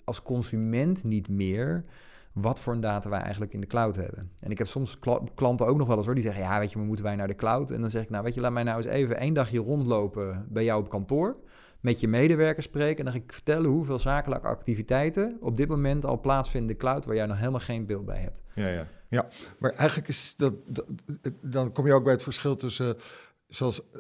als 0.04 0.22
consument 0.22 1.04
niet 1.04 1.28
meer 1.28 1.84
wat 2.40 2.60
voor 2.60 2.72
een 2.72 2.80
data 2.80 3.10
wij 3.10 3.20
eigenlijk 3.20 3.52
in 3.52 3.60
de 3.60 3.66
cloud 3.66 3.96
hebben. 3.96 4.30
En 4.40 4.50
ik 4.50 4.58
heb 4.58 4.66
soms 4.66 4.98
klanten 5.34 5.66
ook 5.66 5.76
nog 5.76 5.86
wel 5.86 5.96
eens 5.96 6.06
hoor, 6.06 6.14
die 6.14 6.24
zeggen, 6.24 6.42
ja, 6.42 6.58
weet 6.58 6.70
je, 6.70 6.78
maar 6.78 6.86
moeten 6.86 7.04
wij 7.04 7.16
naar 7.16 7.26
de 7.26 7.34
cloud? 7.34 7.70
En 7.70 7.80
dan 7.80 7.90
zeg 7.90 8.02
ik, 8.02 8.10
nou, 8.10 8.24
weet 8.24 8.34
je, 8.34 8.40
laat 8.40 8.52
mij 8.52 8.62
nou 8.62 8.76
eens 8.76 8.86
even 8.86 9.16
één 9.16 9.34
dagje 9.34 9.58
rondlopen 9.58 10.46
bij 10.48 10.64
jou 10.64 10.80
op 10.80 10.88
kantoor 10.88 11.36
met 11.80 12.00
je 12.00 12.08
medewerkers 12.08 12.66
spreken. 12.66 12.98
En 12.98 13.04
dan 13.04 13.12
ga 13.12 13.18
ik 13.18 13.32
vertellen 13.32 13.70
hoeveel 13.70 13.98
zakelijke 13.98 14.46
activiteiten 14.46 15.36
op 15.40 15.56
dit 15.56 15.68
moment 15.68 16.04
al 16.04 16.20
plaatsvinden 16.20 16.70
in 16.70 16.76
de 16.76 16.80
cloud 16.82 17.04
waar 17.04 17.14
jij 17.14 17.26
nog 17.26 17.38
helemaal 17.38 17.60
geen 17.60 17.86
beeld 17.86 18.04
bij 18.04 18.18
hebt. 18.18 18.42
Ja, 18.54 18.68
ja. 18.68 18.86
ja. 19.08 19.28
maar 19.58 19.70
eigenlijk 19.70 20.08
is 20.08 20.34
dat, 20.36 20.54
dan 21.40 21.72
kom 21.72 21.86
je 21.86 21.92
ook 21.92 22.04
bij 22.04 22.12
het 22.12 22.22
verschil 22.22 22.56
tussen 22.56 22.96
zoals 23.48 23.80
eh, 23.80 23.98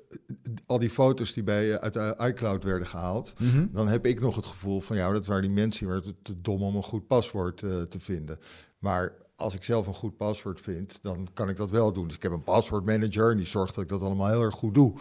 al 0.66 0.78
die 0.78 0.90
foto's 0.90 1.32
die 1.32 1.42
bij, 1.42 1.80
uit 1.80 1.92
de 1.92 2.14
iCloud 2.18 2.64
werden 2.64 2.88
gehaald, 2.88 3.32
mhm. 3.40 3.66
dan 3.72 3.88
heb 3.88 4.06
ik 4.06 4.20
nog 4.20 4.36
het 4.36 4.46
gevoel 4.46 4.80
van 4.80 4.96
ja, 4.96 5.12
dat 5.12 5.26
waren 5.26 5.42
die 5.42 5.50
mensen 5.50 5.86
die 5.86 5.94
waren 5.94 6.16
te, 6.22 6.40
dom 6.40 6.62
om 6.62 6.76
een 6.76 6.82
goed 6.82 7.06
paswoord 7.06 7.62
uh, 7.62 7.82
te 7.82 8.00
vinden. 8.00 8.38
Maar 8.78 9.12
als 9.36 9.54
ik 9.54 9.64
zelf 9.64 9.86
een 9.86 9.94
goed 9.94 10.16
paswoord 10.16 10.60
vind, 10.60 10.98
dan 11.02 11.28
kan 11.34 11.48
ik 11.48 11.56
dat 11.56 11.70
wel 11.70 11.92
doen. 11.92 12.06
Dus 12.06 12.16
ik 12.16 12.22
heb 12.22 12.32
een 12.32 12.44
paswoordmanager 12.44 13.30
en 13.30 13.36
die 13.36 13.46
zorgt 13.46 13.74
dat 13.74 13.84
ik 13.84 13.90
dat 13.90 14.00
allemaal 14.00 14.28
heel 14.28 14.42
erg 14.42 14.54
goed 14.54 14.74
doe. 14.74 14.94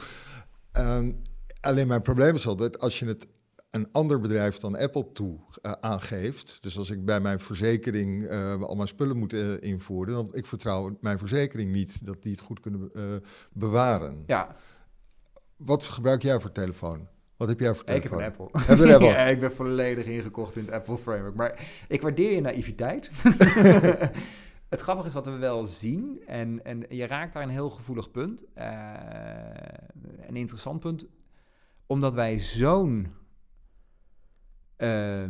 Uh, 0.77 1.07
Alleen 1.61 1.88
mijn 1.88 2.01
probleem 2.01 2.35
is 2.35 2.47
altijd, 2.47 2.79
als 2.79 2.99
je 2.99 3.05
het 3.05 3.27
een 3.69 3.91
ander 3.91 4.19
bedrijf 4.19 4.57
dan 4.57 4.77
Apple 4.77 5.11
toe 5.11 5.39
uh, 5.61 5.71
aangeeft. 5.71 6.57
Dus 6.61 6.77
als 6.77 6.89
ik 6.89 7.05
bij 7.05 7.19
mijn 7.19 7.39
verzekering 7.39 8.23
uh, 8.23 8.61
al 8.61 8.75
mijn 8.75 8.87
spullen 8.87 9.17
moet 9.17 9.33
uh, 9.33 9.61
invoeren, 9.61 10.13
dan 10.13 10.29
ik 10.31 10.45
vertrouw 10.45 10.97
mijn 11.01 11.17
verzekering 11.17 11.71
niet 11.71 12.05
dat 12.05 12.23
die 12.23 12.31
het 12.31 12.41
goed 12.41 12.59
kunnen 12.59 12.91
bewaren. 13.53 14.23
Ja. 14.25 14.55
Wat 15.55 15.83
gebruik 15.83 16.21
jij 16.21 16.39
voor 16.39 16.51
telefoon? 16.51 17.07
Wat 17.37 17.47
heb 17.47 17.59
jij 17.59 17.75
voor 17.75 17.83
telefoon? 17.83 18.19
Ik 18.19 18.25
heb 18.25 18.39
een 18.39 18.45
Apple. 18.45 18.61
Heb 18.61 18.79
een 18.79 18.91
Apple? 18.93 19.07
ja, 19.07 19.25
ik 19.25 19.39
ben 19.39 19.51
volledig 19.51 20.05
ingekocht 20.05 20.55
in 20.55 20.63
het 20.63 20.71
Apple 20.73 20.97
framework. 20.97 21.35
Maar 21.35 21.67
ik 21.87 22.01
waardeer 22.01 22.31
je 22.31 22.41
naïviteit. 22.41 23.11
het 24.69 24.79
grappige 24.79 25.07
is 25.07 25.13
wat 25.13 25.25
we 25.25 25.37
wel 25.37 25.65
zien, 25.65 26.21
en, 26.25 26.65
en 26.65 26.85
je 26.89 27.05
raakt 27.05 27.33
daar 27.33 27.43
een 27.43 27.49
heel 27.49 27.69
gevoelig 27.69 28.11
punt, 28.11 28.43
een 30.27 30.35
interessant 30.35 30.79
punt 30.79 31.07
omdat 31.87 32.13
wij 32.13 32.39
zo'n 32.39 33.13
uh, 34.77 35.24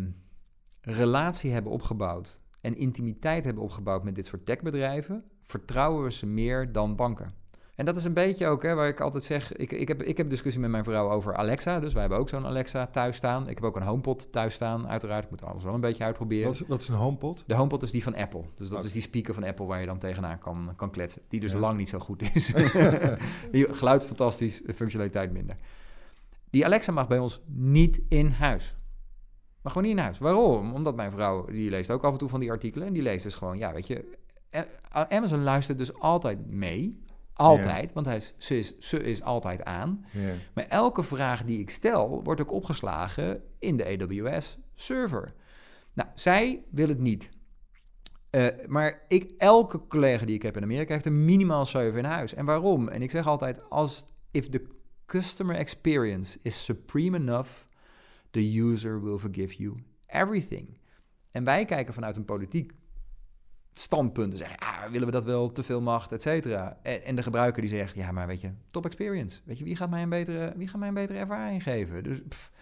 relatie 0.82 1.52
hebben 1.52 1.72
opgebouwd 1.72 2.42
en 2.62 2.78
intimiteit 2.78 3.46
hebben 3.46 3.64
opgebouwd 3.64 4.04
met 4.04 4.16
dit 4.16 4.26
soort 4.26 4.46
techbedrijven, 4.46 5.24
vertrouwen 5.44 6.04
we 6.04 6.12
ze 6.12 6.26
meer 6.26 6.72
dan 6.72 6.96
banken. 6.96 7.34
En 7.78 7.86
dat 7.86 7.96
is 7.96 8.04
een 8.04 8.14
beetje 8.14 8.48
ook 8.48 8.64
hè, 8.64 8.74
waar 8.74 8.88
ik 8.88 9.00
altijd 9.00 9.24
zeg. 9.24 9.54
Ik, 9.54 9.72
ik, 9.72 9.88
heb, 9.88 10.04
ik 10.04 10.18
heb 10.18 10.26
een 10.26 10.32
discussie 10.32 10.62
met 10.62 10.72
mijn 10.72 10.84
vrouw 10.84 11.12
over 11.12 11.36
Alexa. 11.36 11.80
Dus 11.80 11.92
wij 11.94 12.02
hebben 12.02 12.20
ook 12.20 12.30
zo'n 12.30 12.46
Alexa 12.46 12.88
thuis 12.88 13.16
staan. 13.16 13.50
Ik 13.50 13.56
heb 13.56 13.64
ook 13.64 13.76
een 13.76 13.82
HomePod 13.82 14.32
thuis 14.32 14.54
staan. 14.54 14.88
Uiteraard, 14.88 15.24
ik 15.24 15.30
moet 15.30 15.44
alles 15.44 15.64
wel 15.64 15.74
een 15.74 15.82
beetje 15.82 16.04
uitproberen. 16.04 16.46
Wat 16.46 16.54
is, 16.54 16.68
wat 16.68 16.82
is 16.82 16.88
een 16.88 16.96
HomePod? 16.96 17.44
De 17.48 17.54
HomePod 17.54 17.84
is 17.84 17.92
die 17.92 18.04
van 18.04 18.16
Apple. 18.16 18.44
Dus 18.56 18.70
dat 18.70 18.84
is 18.84 18.92
die 18.92 19.02
speaker 19.02 19.34
van 19.34 19.44
Apple 19.44 19.66
waar 19.66 19.80
je 19.80 19.86
dan 19.86 19.98
tegenaan 19.98 20.40
kan, 20.40 20.74
kan 20.76 20.90
kletsen. 20.90 21.22
Die 21.28 21.40
dus 21.40 21.54
lang 21.54 21.78
niet 21.78 21.90
zo 21.90 22.00
goed 22.00 22.22
is. 22.34 22.54
Geluid 23.80 24.06
fantastisch, 24.06 24.62
functionaliteit 24.76 25.32
minder. 25.32 25.56
Die 26.50 26.66
Alexa 26.66 26.92
mag 26.92 27.08
bij 27.08 27.20
ons 27.20 27.42
niet 27.46 28.02
in 28.08 28.28
huis. 28.28 28.76
Gewoon 29.68 29.84
niet 29.84 29.98
in 29.98 30.04
huis. 30.04 30.18
Waarom? 30.18 30.74
Omdat 30.74 30.96
mijn 30.96 31.12
vrouw, 31.12 31.46
die 31.46 31.70
leest 31.70 31.92
ook 31.92 32.04
af 32.04 32.12
en 32.12 32.18
toe 32.18 32.30
van 32.30 32.40
die 32.40 32.52
artikelen. 32.52 32.88
En 32.88 32.94
die 32.94 33.02
leest 33.02 33.24
dus 33.24 33.36
gewoon, 33.36 33.58
ja, 33.58 33.74
weet 33.74 33.88
je... 33.88 34.18
Amazon 34.92 35.44
luistert 35.44 35.78
dus 35.78 36.00
altijd 36.00 36.48
mee. 36.48 37.06
Altijd, 37.34 37.94
want 37.94 38.06
hij 38.06 38.16
is, 38.16 38.34
ze, 38.38 38.58
is, 38.58 38.80
ze 38.80 39.04
is 39.04 39.22
altijd 39.22 39.64
aan. 39.64 40.06
Maar 40.54 40.66
elke 40.66 41.04
vraag 41.04 41.44
die 41.44 41.60
ik 41.60 41.70
stel, 41.70 42.24
wordt 42.24 42.42
ook 42.42 42.52
opgeslagen 42.52 43.42
in 43.60 43.78
de 43.78 43.86
AWS-server. 43.86 45.34
Nou, 45.94 46.10
zij 46.16 46.64
wil 46.70 46.88
het 46.88 47.00
niet. 47.00 47.30
Uh, 48.32 48.48
maar 48.68 49.02
ik, 49.08 49.32
elke 49.38 49.88
collega 49.88 50.26
die 50.26 50.36
ik 50.36 50.42
heb 50.42 50.58
in 50.58 50.64
Amerika 50.64 50.94
heeft 50.94 51.06
er 51.06 51.12
minimaal 51.12 51.66
7 51.66 51.98
in 51.98 52.06
huis. 52.06 52.34
En 52.34 52.46
waarom? 52.46 52.88
En 52.88 53.02
ik 53.02 53.12
zeg 53.12 53.28
altijd, 53.28 53.70
als 53.70 54.06
if 54.32 54.50
the 54.50 54.68
customer 55.06 55.56
experience 55.56 56.40
is 56.42 56.64
supreme 56.64 57.18
enough, 57.18 57.50
the 58.38 58.62
user 58.62 59.02
will 59.02 59.18
forgive 59.18 59.56
you 59.58 59.76
everything. 60.08 60.78
En 61.32 61.44
wij 61.44 61.66
kijken 61.66 61.94
vanuit 61.94 62.18
een 62.18 62.26
politiek 62.26 62.74
standpunt 63.74 64.32
en 64.32 64.38
zeggen, 64.38 64.58
ah, 64.58 64.84
willen 64.92 65.06
we 65.06 65.14
dat 65.14 65.26
wel, 65.26 65.52
te 65.52 65.64
veel 65.64 65.82
macht, 65.82 66.12
et 66.12 66.22
cetera. 66.22 66.80
En, 66.82 67.04
en, 67.04 67.16
de 67.16 67.24
gebruiker 67.24 67.62
die 67.62 67.70
zegt, 67.70 67.96
ja, 67.96 68.12
maar 68.12 68.28
weet 68.28 68.42
je, 68.42 68.52
top 68.72 68.86
experience. 68.86 69.40
Weet 69.44 69.58
je, 69.58 69.64
wie 69.64 69.76
gaat 69.76 69.90
mij 69.90 70.02
een 70.02 70.10
betere, 70.10 70.54
wie 70.58 70.68
gaat 70.68 70.80
mij 70.80 70.88
een 70.88 70.94
betere 70.94 71.20
ervaring 71.20 71.64
geven? 71.64 72.04
Dus, 72.04 72.20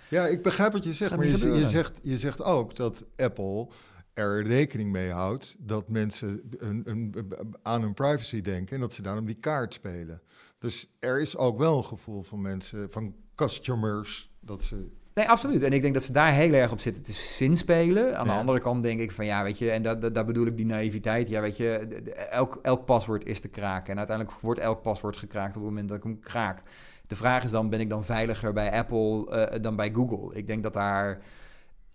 ja, 0.10 0.26
ik 0.26 0.42
begrijp 0.42 0.72
wat 0.72 0.84
je 0.84 0.94
zegt, 0.94 1.16
maar 1.16 1.26
je, 1.26 1.48
je, 1.48 1.68
zegt, 1.68 2.00
je 2.02 2.18
zegt 2.18 2.44
ook 2.44 2.76
dat 2.76 3.06
Apple 3.16 3.68
er 4.14 4.44
rekening 4.44 4.92
mee 4.92 5.10
houdt 5.10 5.56
dat 5.60 5.90
mensen 5.90 6.42
een, 6.58 7.16
aan 7.62 7.82
hun 7.82 7.94
privacy 7.94 8.42
denken 8.42 8.76
en 8.76 8.82
dat 8.82 8.94
ze 8.94 9.02
daarom 9.02 9.26
die 9.26 9.40
kaart 9.40 9.74
spelen. 9.74 10.22
Dus 10.60 10.96
er 11.00 11.20
is 11.20 11.38
ook 11.38 11.58
wel 11.58 11.78
een 11.78 11.86
gevoel 11.86 12.22
van 12.22 12.42
mensen, 12.42 12.92
van 12.92 13.16
customers, 13.36 14.32
dat 14.40 14.64
ze 14.64 14.92
Nee, 15.16 15.30
absoluut. 15.30 15.64
En 15.64 15.74
ik 15.74 15.82
denk 15.82 15.94
dat 15.94 16.04
ze 16.04 16.12
daar 16.12 16.32
heel 16.32 16.54
erg 16.54 16.72
op 16.72 16.80
zitten 16.80 17.04
te 17.04 17.14
zinspelen. 17.14 18.18
Aan 18.18 18.28
de 18.28 18.34
andere 18.34 18.60
kant 18.60 18.84
denk 18.84 19.00
ik 19.00 19.12
van 19.12 19.26
ja, 19.26 19.44
weet 19.44 19.58
je, 19.58 19.72
en 19.72 19.82
dat, 19.82 20.14
daar 20.14 20.26
bedoel 20.26 20.46
ik 20.46 20.58
die 20.58 20.66
naïviteit. 20.66 21.30
Ja, 21.30 21.42
weet 21.42 21.58
je, 21.58 21.88
elk, 22.30 22.60
elk 22.62 22.86
paswoord 22.86 23.26
is 23.26 23.40
te 23.40 23.48
kraken. 23.48 23.92
En 23.92 23.98
uiteindelijk 23.98 24.38
wordt 24.40 24.60
elk 24.60 24.82
paswoord 24.82 25.18
gekraakt 25.18 25.56
op 25.56 25.62
het 25.62 25.70
moment 25.70 25.90
dat 25.90 25.98
ik 25.98 26.04
hem 26.04 26.20
kraak. 26.20 26.62
De 27.08 27.16
vraag 27.16 27.44
is 27.44 27.52
dan, 27.52 27.70
ben 27.70 27.80
ik 27.80 27.90
dan 27.90 28.04
veiliger 28.04 28.54
bij 28.54 28.72
Apple 28.72 29.26
uh, 29.54 29.62
dan 29.62 29.76
bij 29.76 29.92
Google? 29.94 30.36
Ik 30.36 30.48
denk 30.48 30.64
dat 30.64 30.74
daar 30.74 31.22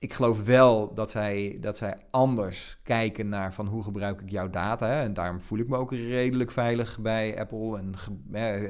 ik 0.01 0.13
geloof 0.13 0.45
wel 0.45 0.95
dat 0.95 1.11
zij, 1.11 1.57
dat 1.61 1.77
zij 1.77 1.97
anders 2.11 2.81
kijken 2.83 3.29
naar 3.29 3.55
van 3.55 3.67
hoe 3.67 3.83
gebruik 3.83 4.21
ik 4.21 4.31
jouw 4.31 4.51
data. 4.51 4.87
Hè? 4.87 5.03
En 5.03 5.15
daarom 5.15 5.41
voel 5.41 5.59
ik 5.59 5.69
me 5.69 5.77
ook 5.77 5.93
redelijk 5.93 6.51
veilig 6.51 7.01
bij 7.01 7.39
Apple. 7.39 7.79
En 7.79 7.93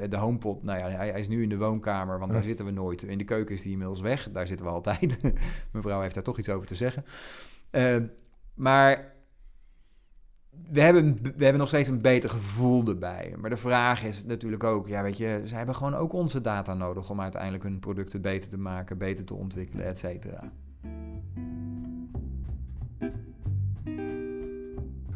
de 0.09 0.17
HomePod, 0.17 0.63
nou 0.63 0.79
ja, 0.79 0.89
hij, 0.89 1.09
hij, 1.09 1.19
is 1.19 1.27
nu 1.27 1.43
in 1.43 1.49
de 1.49 1.57
woonkamer, 1.57 2.19
want 2.19 2.31
daar 2.31 2.43
zitten 2.43 2.65
we 2.65 2.71
nooit. 2.71 3.03
In 3.03 3.17
de 3.17 3.23
keuken 3.23 3.55
is 3.55 3.61
die 3.61 3.71
inmiddels 3.71 4.01
weg, 4.01 4.31
daar 4.31 4.47
zitten 4.47 4.65
we 4.65 4.71
altijd. 4.71 5.21
Mevrouw 5.73 6.01
heeft 6.01 6.13
daar 6.13 6.23
toch 6.23 6.37
iets 6.37 6.49
over 6.49 6.67
te 6.67 6.75
zeggen. 6.75 7.05
Uh, 7.71 7.95
maar 8.53 9.13
we 10.71 10.81
hebben, 10.81 11.21
we 11.21 11.43
hebben 11.43 11.57
nog 11.57 11.67
steeds 11.67 11.89
een 11.89 12.01
beter 12.01 12.29
gevoel 12.29 12.87
erbij. 12.87 13.35
Maar 13.37 13.49
de 13.49 13.57
vraag 13.57 14.03
is 14.03 14.25
natuurlijk 14.25 14.63
ook, 14.63 14.87
ja, 14.87 15.01
weet 15.01 15.17
je, 15.17 15.41
ze 15.45 15.55
hebben 15.55 15.75
gewoon 15.75 15.95
ook 15.95 16.13
onze 16.13 16.41
data 16.41 16.73
nodig 16.73 17.09
om 17.09 17.21
uiteindelijk 17.21 17.63
hun 17.63 17.79
producten 17.79 18.21
beter 18.21 18.49
te 18.49 18.57
maken, 18.57 18.97
beter 18.97 19.25
te 19.25 19.33
ontwikkelen, 19.33 19.85
et 19.85 19.97
cetera. 19.97 20.51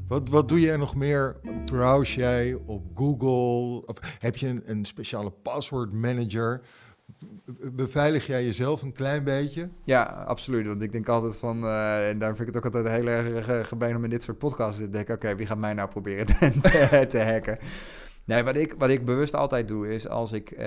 Wat, 0.07 0.29
wat 0.29 0.49
doe 0.49 0.59
jij 0.59 0.77
nog 0.77 0.95
meer? 0.95 1.35
Browse 1.65 2.19
jij 2.19 2.53
op 2.65 2.83
Google? 2.95 3.85
Of 3.85 4.17
heb 4.19 4.37
je 4.37 4.47
een, 4.47 4.61
een 4.65 4.85
speciale 4.85 5.29
password 5.29 5.93
manager? 5.93 6.61
Beveilig 7.73 8.25
jij 8.25 8.45
jezelf 8.45 8.81
een 8.81 8.93
klein 8.93 9.23
beetje? 9.23 9.69
Ja, 9.83 10.03
absoluut. 10.03 10.67
Want 10.67 10.81
ik 10.81 10.91
denk 10.91 11.09
altijd 11.09 11.37
van, 11.37 11.63
uh, 11.63 12.09
en 12.09 12.19
daar 12.19 12.35
vind 12.35 12.47
ik 12.47 12.53
het 12.53 12.65
ook 12.65 12.73
altijd 12.73 12.95
heel 12.95 13.07
erg 13.07 13.67
gemeen 13.67 13.95
om 13.95 14.03
in 14.03 14.09
dit 14.09 14.23
soort 14.23 14.37
podcasts 14.37 14.79
te 14.79 14.89
denken, 14.89 15.15
oké, 15.15 15.35
wie 15.35 15.45
gaat 15.45 15.57
mij 15.57 15.73
nou 15.73 15.89
proberen 15.89 16.25
te, 16.61 17.05
te, 17.09 17.19
hacken? 17.19 17.57
Nee, 18.23 18.43
wat 18.43 18.55
ik, 18.55 18.75
wat 18.77 18.89
ik 18.89 19.05
bewust 19.05 19.35
altijd 19.35 19.67
doe 19.67 19.93
is 19.93 20.07
als 20.07 20.31
ik, 20.31 20.51
uh, 20.51 20.59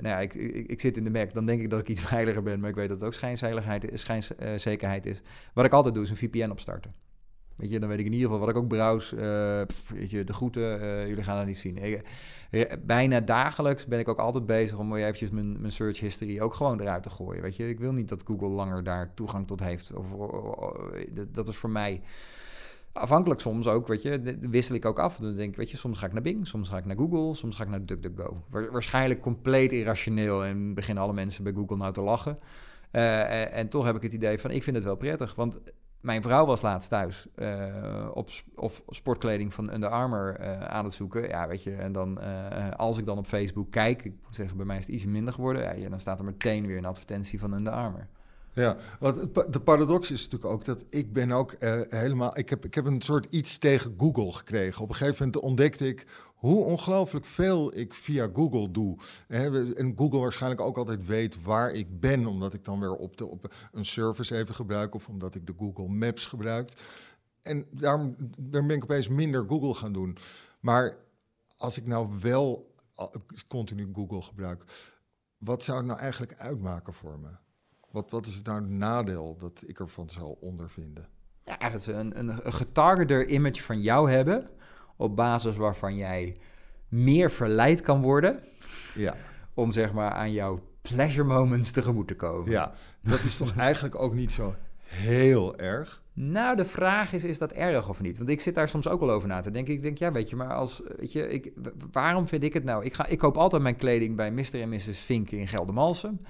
nou 0.00 0.08
ja, 0.08 0.18
ik, 0.18 0.34
ik, 0.68 0.80
zit 0.80 0.96
in 0.96 1.04
de 1.04 1.10
Mac, 1.10 1.32
dan 1.32 1.46
denk 1.46 1.60
ik 1.60 1.70
dat 1.70 1.80
ik 1.80 1.88
iets 1.88 2.04
veiliger 2.14 2.42
ben, 2.42 2.60
maar 2.60 2.70
ik 2.70 2.76
weet 2.76 2.88
dat 2.88 3.00
het 3.00 3.06
ook 3.06 3.14
schijnzekerheid 3.94 5.06
is. 5.06 5.22
Wat 5.54 5.64
ik 5.64 5.72
altijd 5.72 5.94
doe 5.94 6.02
is 6.02 6.10
een 6.10 6.16
VPN 6.16 6.50
opstarten. 6.50 7.07
Weet 7.58 7.70
je, 7.70 7.78
dan 7.78 7.88
weet 7.88 7.98
ik 7.98 8.06
in 8.06 8.12
ieder 8.12 8.26
geval 8.26 8.46
wat 8.46 8.56
ik 8.56 8.62
ook 8.62 8.68
browse. 8.68 9.16
Uh, 9.16 9.96
weet 9.98 10.10
je, 10.10 10.24
de 10.24 10.32
groeten, 10.32 10.80
uh, 10.80 11.08
jullie 11.08 11.22
gaan 11.24 11.36
dat 11.36 11.46
niet 11.46 11.58
zien. 11.58 11.78
Eh, 12.50 12.72
bijna 12.84 13.20
dagelijks 13.20 13.86
ben 13.86 13.98
ik 13.98 14.08
ook 14.08 14.18
altijd 14.18 14.46
bezig 14.46 14.78
om 14.78 14.94
eventjes 14.94 15.30
mijn, 15.30 15.60
mijn 15.60 15.72
search 15.72 16.00
history 16.00 16.40
ook 16.40 16.54
gewoon 16.54 16.80
eruit 16.80 17.02
te 17.02 17.10
gooien. 17.10 17.42
Weet 17.42 17.56
je, 17.56 17.68
ik 17.68 17.78
wil 17.78 17.92
niet 17.92 18.08
dat 18.08 18.22
Google 18.26 18.48
langer 18.48 18.84
daar 18.84 19.14
toegang 19.14 19.46
tot 19.46 19.60
heeft. 19.60 19.92
Of, 19.92 20.06
dat 21.32 21.48
is 21.48 21.56
voor 21.56 21.70
mij 21.70 22.02
afhankelijk 22.92 23.40
soms 23.40 23.66
ook, 23.66 23.86
weet 23.88 24.02
je, 24.02 24.36
wissel 24.40 24.74
ik 24.74 24.84
ook 24.84 24.98
af. 24.98 25.16
Dan 25.16 25.34
denk 25.34 25.50
ik, 25.50 25.56
weet 25.56 25.70
je, 25.70 25.76
soms 25.76 25.98
ga 25.98 26.06
ik 26.06 26.12
naar 26.12 26.22
Bing, 26.22 26.46
soms 26.46 26.68
ga 26.68 26.76
ik 26.76 26.84
naar 26.84 26.96
Google, 26.96 27.34
soms 27.34 27.56
ga 27.56 27.62
ik 27.62 27.68
naar 27.68 27.86
DuckDuckGo. 27.86 28.42
Waarschijnlijk 28.50 29.20
compleet 29.20 29.72
irrationeel 29.72 30.44
en 30.44 30.74
beginnen 30.74 31.02
alle 31.04 31.12
mensen 31.12 31.44
bij 31.44 31.52
Google 31.52 31.76
nou 31.76 31.92
te 31.92 32.00
lachen. 32.00 32.38
En 32.90 33.68
toch 33.68 33.84
heb 33.84 33.96
ik 33.96 34.02
het 34.02 34.12
idee 34.12 34.38
van, 34.38 34.50
ik 34.50 34.62
vind 34.62 34.76
het 34.76 34.84
wel 34.84 34.96
prettig, 34.96 35.34
want 35.34 35.58
mijn 36.08 36.22
vrouw 36.22 36.46
was 36.46 36.62
laatst 36.62 36.88
thuis 36.88 37.26
uh, 37.36 37.74
op 38.12 38.28
of 38.54 38.82
sportkleding 38.88 39.54
van 39.54 39.72
Under 39.72 39.88
Armour 39.88 40.40
uh, 40.40 40.60
aan 40.60 40.84
het 40.84 40.94
zoeken. 40.94 41.28
Ja, 41.28 41.48
weet 41.48 41.62
je, 41.62 41.74
en 41.74 41.92
dan 41.92 42.18
uh, 42.20 42.70
als 42.76 42.98
ik 42.98 43.04
dan 43.04 43.18
op 43.18 43.26
Facebook 43.26 43.70
kijk, 43.70 44.04
ik 44.04 44.12
moet 44.24 44.34
zeggen, 44.34 44.56
bij 44.56 44.66
mij 44.66 44.78
is 44.78 44.86
het 44.86 44.94
iets 44.94 45.06
minder 45.06 45.32
geworden. 45.32 45.80
Ja, 45.80 45.88
dan 45.88 46.00
staat 46.00 46.18
er 46.18 46.24
meteen 46.24 46.66
weer 46.66 46.76
een 46.76 46.84
advertentie 46.84 47.38
van 47.38 47.52
Under 47.52 47.72
Armour. 47.72 48.06
Ja, 48.52 48.76
want 49.00 49.34
de 49.52 49.60
paradox 49.60 50.10
is 50.10 50.22
natuurlijk 50.22 50.52
ook 50.52 50.64
dat 50.64 50.84
ik 50.90 51.12
ben 51.12 51.32
ook 51.32 51.56
helemaal... 51.88 52.38
Ik 52.38 52.48
heb, 52.48 52.64
ik 52.64 52.74
heb 52.74 52.84
een 52.84 53.02
soort 53.02 53.26
iets 53.30 53.58
tegen 53.58 53.94
Google 53.96 54.32
gekregen. 54.32 54.82
Op 54.82 54.88
een 54.88 54.94
gegeven 54.94 55.26
moment 55.26 55.42
ontdekte 55.42 55.88
ik 55.88 56.06
hoe 56.38 56.64
ongelooflijk 56.64 57.26
veel 57.26 57.76
ik 57.76 57.94
via 57.94 58.28
Google 58.32 58.70
doe. 58.70 58.98
En 59.28 59.92
Google 59.96 60.18
waarschijnlijk 60.18 60.60
ook 60.60 60.76
altijd 60.76 61.06
weet 61.06 61.42
waar 61.42 61.72
ik 61.72 62.00
ben, 62.00 62.26
omdat 62.26 62.54
ik 62.54 62.64
dan 62.64 62.80
weer 62.80 62.94
op, 62.94 63.16
de, 63.16 63.26
op 63.26 63.54
een 63.72 63.86
service 63.86 64.36
even 64.36 64.54
gebruik 64.54 64.94
of 64.94 65.08
omdat 65.08 65.34
ik 65.34 65.46
de 65.46 65.54
Google 65.58 65.88
Maps 65.88 66.26
gebruik. 66.26 66.72
En 67.42 67.66
daarom, 67.70 68.16
ben 68.38 68.70
ik 68.70 68.82
opeens 68.82 69.08
minder 69.08 69.44
Google 69.48 69.74
gaan 69.74 69.92
doen. 69.92 70.18
Maar 70.60 70.96
als 71.56 71.76
ik 71.76 71.86
nou 71.86 72.08
wel 72.20 72.74
continu 73.48 73.90
Google 73.94 74.22
gebruik, 74.22 74.64
wat 75.38 75.62
zou 75.62 75.78
het 75.78 75.86
nou 75.86 75.98
eigenlijk 75.98 76.34
uitmaken 76.34 76.92
voor 76.92 77.18
me? 77.18 77.30
Wat, 77.90 78.10
wat 78.10 78.26
is 78.26 78.34
het 78.34 78.46
nou 78.46 78.60
nadeel 78.62 79.36
dat 79.38 79.62
ik 79.66 79.80
ervan 79.80 80.08
zal 80.08 80.38
ondervinden? 80.40 81.08
Ja, 81.44 81.70
dat 81.70 81.84
we 81.84 81.92
een, 81.92 82.18
een 82.18 82.52
getargeter 82.52 83.28
image 83.28 83.62
van 83.62 83.80
jou 83.80 84.10
hebben 84.10 84.57
op 84.98 85.16
basis 85.16 85.56
waarvan 85.56 85.96
jij 85.96 86.36
meer 86.88 87.30
verleid 87.30 87.80
kan 87.80 88.02
worden. 88.02 88.40
Ja. 88.94 89.14
Om 89.54 89.72
zeg 89.72 89.92
maar 89.92 90.10
aan 90.10 90.32
jouw 90.32 90.60
pleasure 90.82 91.24
moments 91.24 91.70
tegemoet 91.70 92.08
te 92.08 92.16
komen. 92.16 92.50
Ja, 92.50 92.72
dat 93.00 93.22
is 93.22 93.36
toch 93.36 93.56
eigenlijk 93.56 94.00
ook 94.00 94.14
niet 94.14 94.32
zo 94.32 94.54
heel 94.84 95.58
erg. 95.58 96.02
Nou, 96.12 96.56
de 96.56 96.64
vraag 96.64 97.12
is, 97.12 97.24
is 97.24 97.38
dat 97.38 97.52
erg 97.52 97.88
of 97.88 98.00
niet? 98.00 98.18
Want 98.18 98.30
ik 98.30 98.40
zit 98.40 98.54
daar 98.54 98.68
soms 98.68 98.88
ook 98.88 99.00
al 99.00 99.10
over 99.10 99.28
na 99.28 99.40
te 99.40 99.50
denken. 99.50 99.74
Ik 99.74 99.82
denk, 99.82 99.98
ja, 99.98 100.12
weet 100.12 100.30
je, 100.30 100.36
maar 100.36 100.54
als, 100.54 100.82
weet 100.96 101.12
je, 101.12 101.28
ik, 101.28 101.52
waarom 101.92 102.28
vind 102.28 102.44
ik 102.44 102.54
het 102.54 102.64
nou? 102.64 102.84
Ik, 102.84 102.94
ga, 102.94 103.06
ik 103.06 103.18
koop 103.18 103.36
altijd 103.36 103.62
mijn 103.62 103.76
kleding 103.76 104.16
bij 104.16 104.30
Mr. 104.30 104.60
en 104.60 104.68
Mrs. 104.68 104.98
Fink 104.98 105.30
in 105.30 105.48
Geldermalsen. 105.48 106.20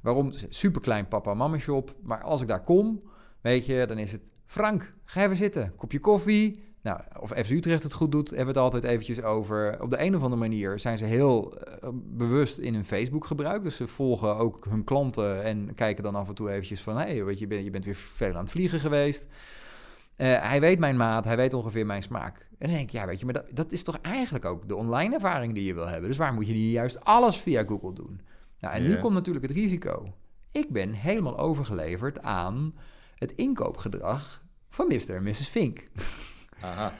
Waarom? 0.00 0.32
Super 0.48 0.80
klein 0.80 1.08
papa 1.08 1.34
mama 1.34 1.58
shop. 1.58 1.94
Maar 2.02 2.22
als 2.22 2.40
ik 2.40 2.48
daar 2.48 2.62
kom, 2.62 3.02
weet 3.40 3.66
je, 3.66 3.86
dan 3.86 3.98
is 3.98 4.12
het... 4.12 4.20
Frank, 4.46 4.94
ga 5.04 5.22
even 5.22 5.36
zitten. 5.36 5.72
Kopje 5.76 5.98
koffie, 5.98 6.62
nou, 6.86 7.00
of 7.20 7.30
FC 7.30 7.50
Utrecht 7.50 7.82
het 7.82 7.92
goed 7.92 8.12
doet, 8.12 8.28
hebben 8.28 8.46
we 8.46 8.52
het 8.52 8.72
altijd 8.72 8.84
eventjes 8.84 9.22
over. 9.22 9.82
Op 9.82 9.90
de 9.90 10.02
een 10.02 10.16
of 10.16 10.22
andere 10.22 10.40
manier 10.40 10.78
zijn 10.78 10.98
ze 10.98 11.04
heel 11.04 11.54
uh, 11.54 11.90
bewust 11.92 12.58
in 12.58 12.74
hun 12.74 12.84
Facebook 12.84 13.26
gebruik. 13.26 13.62
Dus 13.62 13.76
ze 13.76 13.86
volgen 13.86 14.36
ook 14.36 14.66
hun 14.68 14.84
klanten 14.84 15.42
en 15.42 15.74
kijken 15.74 16.02
dan 16.02 16.14
af 16.14 16.28
en 16.28 16.34
toe 16.34 16.50
eventjes 16.50 16.80
van... 16.80 16.96
hé, 16.96 17.02
hey, 17.02 17.24
weet 17.24 17.38
je, 17.38 17.64
je 17.64 17.70
bent 17.70 17.84
weer 17.84 17.94
veel 17.94 18.34
aan 18.34 18.42
het 18.42 18.50
vliegen 18.50 18.80
geweest. 18.80 19.24
Uh, 19.24 20.36
hij 20.48 20.60
weet 20.60 20.78
mijn 20.78 20.96
maat, 20.96 21.24
hij 21.24 21.36
weet 21.36 21.54
ongeveer 21.54 21.86
mijn 21.86 22.02
smaak. 22.02 22.38
En 22.38 22.66
dan 22.66 22.76
denk 22.76 22.88
ik, 22.88 22.90
ja, 22.90 23.06
weet 23.06 23.18
je, 23.18 23.24
maar 23.24 23.34
dat, 23.34 23.48
dat, 23.52 23.72
is 23.72 23.82
toch 23.82 23.98
eigenlijk 24.00 24.44
ook 24.44 24.68
de 24.68 24.76
online 24.76 25.14
ervaring 25.14 25.54
die 25.54 25.64
je 25.64 25.74
wil 25.74 25.88
hebben. 25.88 26.08
Dus 26.08 26.18
waar 26.18 26.32
moet 26.32 26.46
je 26.46 26.52
niet 26.52 26.72
juist 26.72 27.04
alles 27.04 27.36
via 27.36 27.64
Google 27.64 27.92
doen? 27.92 28.20
Nou, 28.58 28.74
en 28.74 28.82
nu 28.82 28.96
komt 28.96 29.14
natuurlijk 29.14 29.46
het 29.46 29.56
risico. 29.56 30.14
Ik 30.52 30.68
ben 30.68 30.92
helemaal 30.92 31.38
overgeleverd 31.38 32.22
aan 32.22 32.74
het 33.14 33.32
inkoopgedrag 33.32 34.42
van 34.68 34.86
Mr. 34.86 35.14
en 35.14 35.22
Mrs. 35.22 35.48
Fink. 35.48 35.82
Aha. 36.60 36.92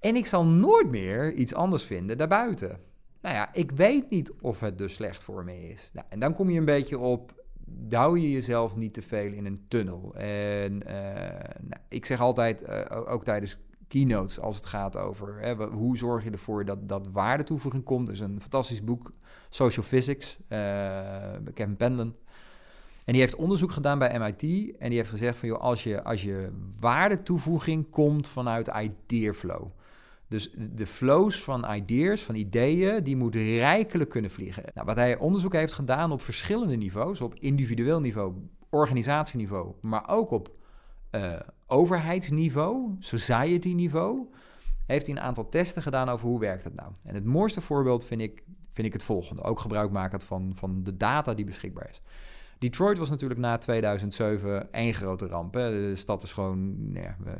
En 0.00 0.16
ik 0.16 0.26
zal 0.26 0.44
nooit 0.44 0.90
meer 0.90 1.32
iets 1.32 1.54
anders 1.54 1.84
vinden 1.84 2.18
daarbuiten. 2.18 2.80
Nou 3.20 3.34
ja, 3.34 3.54
ik 3.54 3.70
weet 3.70 4.10
niet 4.10 4.32
of 4.40 4.60
het 4.60 4.78
dus 4.78 4.94
slecht 4.94 5.22
voor 5.22 5.44
me 5.44 5.68
is. 5.68 5.90
Nou, 5.92 6.06
en 6.08 6.18
dan 6.20 6.34
kom 6.34 6.50
je 6.50 6.58
een 6.58 6.64
beetje 6.64 6.98
op, 6.98 7.44
douw 7.64 8.16
je 8.16 8.30
jezelf 8.30 8.76
niet 8.76 8.94
te 8.94 9.02
veel 9.02 9.32
in 9.32 9.46
een 9.46 9.64
tunnel. 9.68 10.14
En 10.14 10.72
uh, 10.72 10.92
nou, 11.60 11.80
ik 11.88 12.04
zeg 12.04 12.20
altijd, 12.20 12.62
uh, 12.62 13.02
ook 13.06 13.24
tijdens 13.24 13.58
keynotes, 13.88 14.40
als 14.40 14.56
het 14.56 14.66
gaat 14.66 14.96
over 14.96 15.40
hè, 15.40 15.54
hoe 15.54 15.96
zorg 15.96 16.24
je 16.24 16.30
ervoor 16.30 16.64
dat, 16.64 16.88
dat 16.88 17.08
waarde 17.12 17.44
toevoeging 17.44 17.84
komt. 17.84 18.08
is 18.08 18.20
een 18.20 18.40
fantastisch 18.40 18.84
boek, 18.84 19.12
Social 19.48 19.84
Physics, 19.84 20.38
uh, 20.48 20.58
Kevin 21.54 21.76
Pendon. 21.76 22.14
En 23.06 23.12
die 23.12 23.20
heeft 23.20 23.36
onderzoek 23.36 23.72
gedaan 23.72 23.98
bij 23.98 24.18
MIT 24.18 24.42
en 24.78 24.88
die 24.88 24.98
heeft 24.98 25.10
gezegd 25.10 25.38
van 25.38 25.48
joh, 25.48 25.60
als 25.60 25.82
je, 25.82 26.04
als 26.04 26.22
je 26.22 26.50
waardetoevoeging 26.80 27.90
komt 27.90 28.28
vanuit 28.28 28.70
idea 28.82 29.32
flow. 29.32 29.66
Dus 30.28 30.50
de 30.70 30.86
flows 30.86 31.42
van 31.42 31.74
ideas, 31.74 32.22
van 32.22 32.34
ideeën, 32.34 33.02
die 33.02 33.16
moet 33.16 33.34
rijkelijk 33.34 34.10
kunnen 34.10 34.30
vliegen. 34.30 34.62
Nou, 34.74 34.86
wat 34.86 34.96
hij 34.96 35.16
onderzoek 35.16 35.52
heeft 35.52 35.72
gedaan 35.72 36.12
op 36.12 36.22
verschillende 36.22 36.76
niveaus, 36.76 37.20
op 37.20 37.34
individueel 37.34 38.00
niveau, 38.00 38.34
organisatieniveau, 38.70 39.72
maar 39.80 40.08
ook 40.08 40.30
op 40.30 40.50
uh, 41.10 41.32
overheidsniveau, 41.66 42.96
society 42.98 43.72
niveau, 43.72 44.26
heeft 44.86 45.06
hij 45.06 45.16
een 45.16 45.22
aantal 45.22 45.48
testen 45.48 45.82
gedaan 45.82 46.08
over 46.08 46.26
hoe 46.26 46.40
werkt 46.40 46.64
het 46.64 46.74
nou. 46.74 46.92
En 47.02 47.14
het 47.14 47.24
mooiste 47.24 47.60
voorbeeld 47.60 48.04
vind 48.04 48.20
ik, 48.20 48.42
vind 48.70 48.86
ik 48.86 48.92
het 48.92 49.04
volgende, 49.04 49.42
ook 49.42 49.60
gebruik 49.60 49.90
maken 49.90 50.20
van, 50.20 50.52
van 50.54 50.82
de 50.82 50.96
data 50.96 51.34
die 51.34 51.44
beschikbaar 51.44 51.88
is. 51.90 52.00
Detroit 52.58 52.98
was 52.98 53.10
natuurlijk 53.10 53.40
na 53.40 53.58
2007 53.58 54.72
één 54.72 54.94
grote 54.94 55.26
ramp. 55.26 55.54
Hè. 55.54 55.70
De 55.70 55.96
stad 55.96 56.22
is 56.22 56.32
gewoon 56.32 56.90
nou 56.92 57.04
ja, 57.04 57.16
uh, 57.26 57.32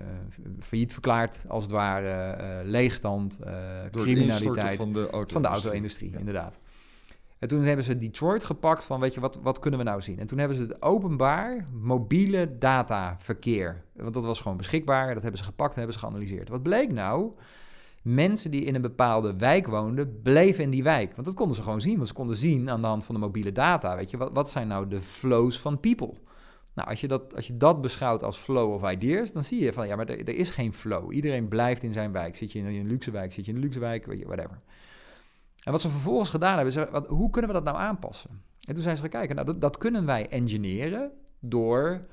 failliet 0.61 0.92
verklaard, 0.92 1.44
als 1.49 1.62
het 1.62 1.73
ware. 1.73 2.38
Uh, 2.40 2.70
leegstand, 2.70 3.38
uh, 3.44 3.52
criminaliteit. 3.90 4.76
van 4.76 4.92
de 4.92 5.08
auto-industrie, 5.50 6.08
auto 6.08 6.18
inderdaad. 6.18 6.58
En 7.38 7.49
toen 7.49 7.62
hebben 7.62 7.85
ze 7.85 7.99
Detroit 7.99 8.44
gepakt 8.44 8.85
van, 8.85 9.00
weet 9.00 9.14
je, 9.14 9.20
wat, 9.20 9.38
wat 9.42 9.58
kunnen 9.58 9.80
we 9.80 9.85
nou 9.85 10.00
zien? 10.00 10.18
En 10.18 10.26
toen 10.26 10.38
hebben 10.38 10.56
ze 10.56 10.62
het 10.62 10.82
openbaar 10.82 11.66
mobiele 11.73 12.58
dataverkeer. 12.58 13.82
Want 13.92 14.14
dat 14.14 14.25
was 14.25 14.40
gewoon 14.40 14.56
beschikbaar. 14.56 15.14
Dat 15.14 15.23
hebben 15.23 15.40
ze 15.40 15.46
gepakt 15.46 15.73
en 15.73 15.78
hebben 15.78 15.94
ze 15.94 16.06
geanalyseerd. 16.06 16.49
Wat 16.49 16.62
bleek 16.62 16.92
nou? 16.92 17.30
Mensen 18.06 18.50
die 18.50 18.64
in 18.64 18.75
een 18.75 18.82
bepaalde 18.82 19.36
wijk 19.36 19.66
woonden, 19.66 20.20
bleven 20.22 20.64
in 20.64 20.70
die 20.70 20.82
wijk. 20.82 21.12
Want 21.14 21.26
dat 21.26 21.34
konden 21.34 21.56
ze 21.56 21.62
gewoon 21.62 21.80
zien. 21.80 21.96
Want 21.96 22.08
ze 22.08 22.14
konden 22.14 22.36
zien 22.36 22.70
aan 22.70 22.80
de 22.80 22.86
hand 22.86 23.04
van 23.04 23.14
de 23.14 23.20
mobiele 23.20 23.52
data. 23.52 23.96
Weet 23.96 24.10
je, 24.10 24.16
wat, 24.16 24.30
wat 24.32 24.50
zijn 24.50 24.68
nou 24.68 24.88
de 24.88 25.00
flows 25.00 25.60
van 25.60 25.80
people? 25.80 26.14
Nou, 26.75 26.88
als 26.88 27.00
je, 27.00 27.08
dat, 27.08 27.34
als 27.34 27.46
je 27.46 27.56
dat 27.56 27.80
beschouwt 27.80 28.22
als 28.22 28.36
flow 28.36 28.72
of 28.72 28.90
ideas, 28.90 29.32
dan 29.32 29.42
zie 29.42 29.64
je 29.64 29.72
van 29.72 29.86
ja, 29.86 29.96
maar 29.96 30.08
er, 30.08 30.28
is 30.28 30.50
geen 30.50 30.72
flow. 30.72 31.12
Iedereen 31.12 31.48
blijft 31.48 31.82
in 31.82 31.92
zijn 31.92 32.12
wijk. 32.12 32.36
Zit 32.36 32.52
je 32.52 32.58
in 32.58 32.66
een 32.66 32.86
luxe 32.86 33.10
wijk, 33.10 33.32
zit 33.32 33.44
je 33.44 33.50
in 33.50 33.56
een 33.56 33.62
luxe 33.62 33.78
wijk, 33.78 34.06
weet 34.06 34.18
je, 34.18 34.26
whatever. 34.26 34.60
En 35.62 35.72
wat 35.72 35.80
ze 35.80 35.88
vervolgens 35.88 36.30
gedaan 36.30 36.54
hebben, 36.54 36.75
is 36.75 36.90
wat, 36.90 37.06
hoe 37.06 37.30
kunnen 37.30 37.50
we 37.50 37.56
dat 37.56 37.64
nou 37.64 37.76
aanpassen? 37.76 38.30
En 38.66 38.75
toen 38.75 38.82
zijn 38.82 38.96
ze 38.96 39.02
gaan 39.02 39.10
kijken, 39.10 39.34
nou, 39.34 39.46
dat, 39.46 39.60
dat 39.60 39.78
kunnen 39.78 40.06
wij 40.06 40.28
engineeren 40.28 41.10
door 41.40 42.06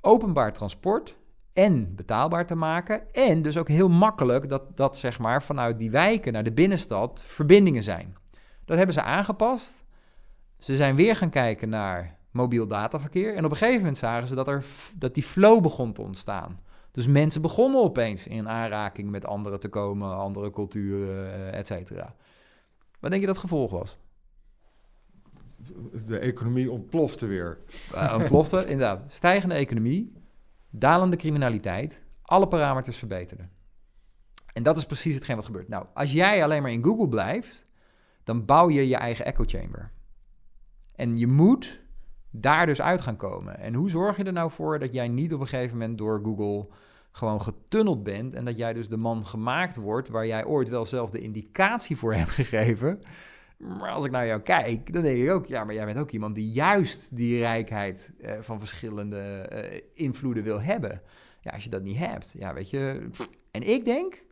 openbaar 0.00 0.52
transport 0.52 1.16
en 1.58 1.94
betaalbaar 1.94 2.46
te 2.46 2.54
maken. 2.54 3.12
En 3.12 3.42
dus 3.42 3.56
ook 3.56 3.68
heel 3.68 3.88
makkelijk 3.88 4.48
dat, 4.48 4.76
dat 4.76 4.96
zeg 4.96 5.18
maar 5.18 5.42
vanuit 5.42 5.78
die 5.78 5.90
wijken 5.90 6.32
naar 6.32 6.44
de 6.44 6.52
binnenstad 6.52 7.24
verbindingen 7.26 7.82
zijn. 7.82 8.16
Dat 8.64 8.76
hebben 8.76 8.94
ze 8.94 9.02
aangepast. 9.02 9.84
Ze 10.58 10.76
zijn 10.76 10.96
weer 10.96 11.16
gaan 11.16 11.30
kijken 11.30 11.68
naar 11.68 12.18
mobiel 12.30 12.66
dataverkeer. 12.66 13.34
En 13.34 13.44
op 13.44 13.50
een 13.50 13.56
gegeven 13.56 13.78
moment 13.78 13.98
zagen 13.98 14.28
ze 14.28 14.34
dat, 14.34 14.48
er, 14.48 14.64
dat 14.96 15.14
die 15.14 15.22
flow 15.22 15.62
begon 15.62 15.92
te 15.92 16.02
ontstaan. 16.02 16.60
Dus 16.90 17.06
mensen 17.06 17.42
begonnen 17.42 17.80
opeens 17.80 18.26
in 18.26 18.48
aanraking 18.48 19.10
met 19.10 19.26
anderen 19.26 19.60
te 19.60 19.68
komen, 19.68 20.16
andere 20.16 20.50
culturen, 20.50 21.38
uh, 21.38 21.54
et 21.54 21.66
cetera. 21.66 22.14
Wat 23.00 23.10
denk 23.10 23.22
je 23.22 23.26
dat 23.26 23.36
het 23.36 23.50
gevolg 23.50 23.70
was? 23.70 23.98
De 26.06 26.18
economie 26.18 26.70
ontplofte 26.70 27.26
weer. 27.26 27.58
Uh, 27.94 28.14
ontplofte, 28.18 28.60
inderdaad. 28.72 29.02
Stijgende 29.06 29.54
economie, 29.54 30.12
dalende 30.70 31.16
criminaliteit, 31.16 32.04
alle 32.22 32.48
parameters 32.48 32.96
verbeterden. 32.96 33.50
En 34.52 34.62
dat 34.62 34.76
is 34.76 34.86
precies 34.86 35.14
hetgeen 35.14 35.36
wat 35.36 35.44
gebeurt. 35.44 35.68
Nou, 35.68 35.86
als 35.94 36.12
jij 36.12 36.44
alleen 36.44 36.62
maar 36.62 36.70
in 36.70 36.84
Google 36.84 37.08
blijft, 37.08 37.66
dan 38.24 38.44
bouw 38.44 38.70
je 38.70 38.88
je 38.88 38.96
eigen 38.96 39.24
echo 39.24 39.44
chamber. 39.46 39.92
En 40.94 41.18
je 41.18 41.26
moet 41.26 41.80
daar 42.30 42.66
dus 42.66 42.80
uit 42.80 43.00
gaan 43.00 43.16
komen. 43.16 43.58
En 43.58 43.74
hoe 43.74 43.90
zorg 43.90 44.16
je 44.16 44.24
er 44.24 44.32
nou 44.32 44.50
voor 44.50 44.78
dat 44.78 44.92
jij 44.92 45.08
niet 45.08 45.34
op 45.34 45.40
een 45.40 45.46
gegeven 45.46 45.78
moment 45.78 45.98
door 45.98 46.20
Google 46.24 46.68
gewoon 47.12 47.42
getunneld 47.42 48.02
bent 48.02 48.34
en 48.34 48.44
dat 48.44 48.56
jij 48.56 48.72
dus 48.72 48.88
de 48.88 48.96
man 48.96 49.26
gemaakt 49.26 49.76
wordt 49.76 50.08
waar 50.08 50.26
jij 50.26 50.44
ooit 50.44 50.68
wel 50.68 50.84
zelf 50.84 51.10
de 51.10 51.20
indicatie 51.20 51.96
voor 51.96 52.14
hebt 52.14 52.30
gegeven. 52.30 53.00
Maar 53.58 53.90
als 53.90 54.04
ik 54.04 54.10
naar 54.10 54.26
jou 54.26 54.40
kijk, 54.40 54.92
dan 54.92 55.02
denk 55.02 55.18
ik 55.18 55.30
ook, 55.30 55.46
ja, 55.46 55.64
maar 55.64 55.74
jij 55.74 55.84
bent 55.84 55.98
ook 55.98 56.10
iemand 56.10 56.34
die 56.34 56.50
juist 56.50 57.16
die 57.16 57.38
rijkheid 57.38 58.12
eh, 58.20 58.40
van 58.40 58.58
verschillende 58.58 59.18
eh, 59.18 59.82
invloeden 59.92 60.42
wil 60.42 60.60
hebben. 60.60 61.02
Ja, 61.40 61.50
als 61.50 61.64
je 61.64 61.70
dat 61.70 61.82
niet 61.82 61.98
hebt, 61.98 62.34
ja, 62.38 62.54
weet 62.54 62.70
je. 62.70 63.08
En 63.50 63.62
ik 63.62 63.84
denk, 63.84 64.26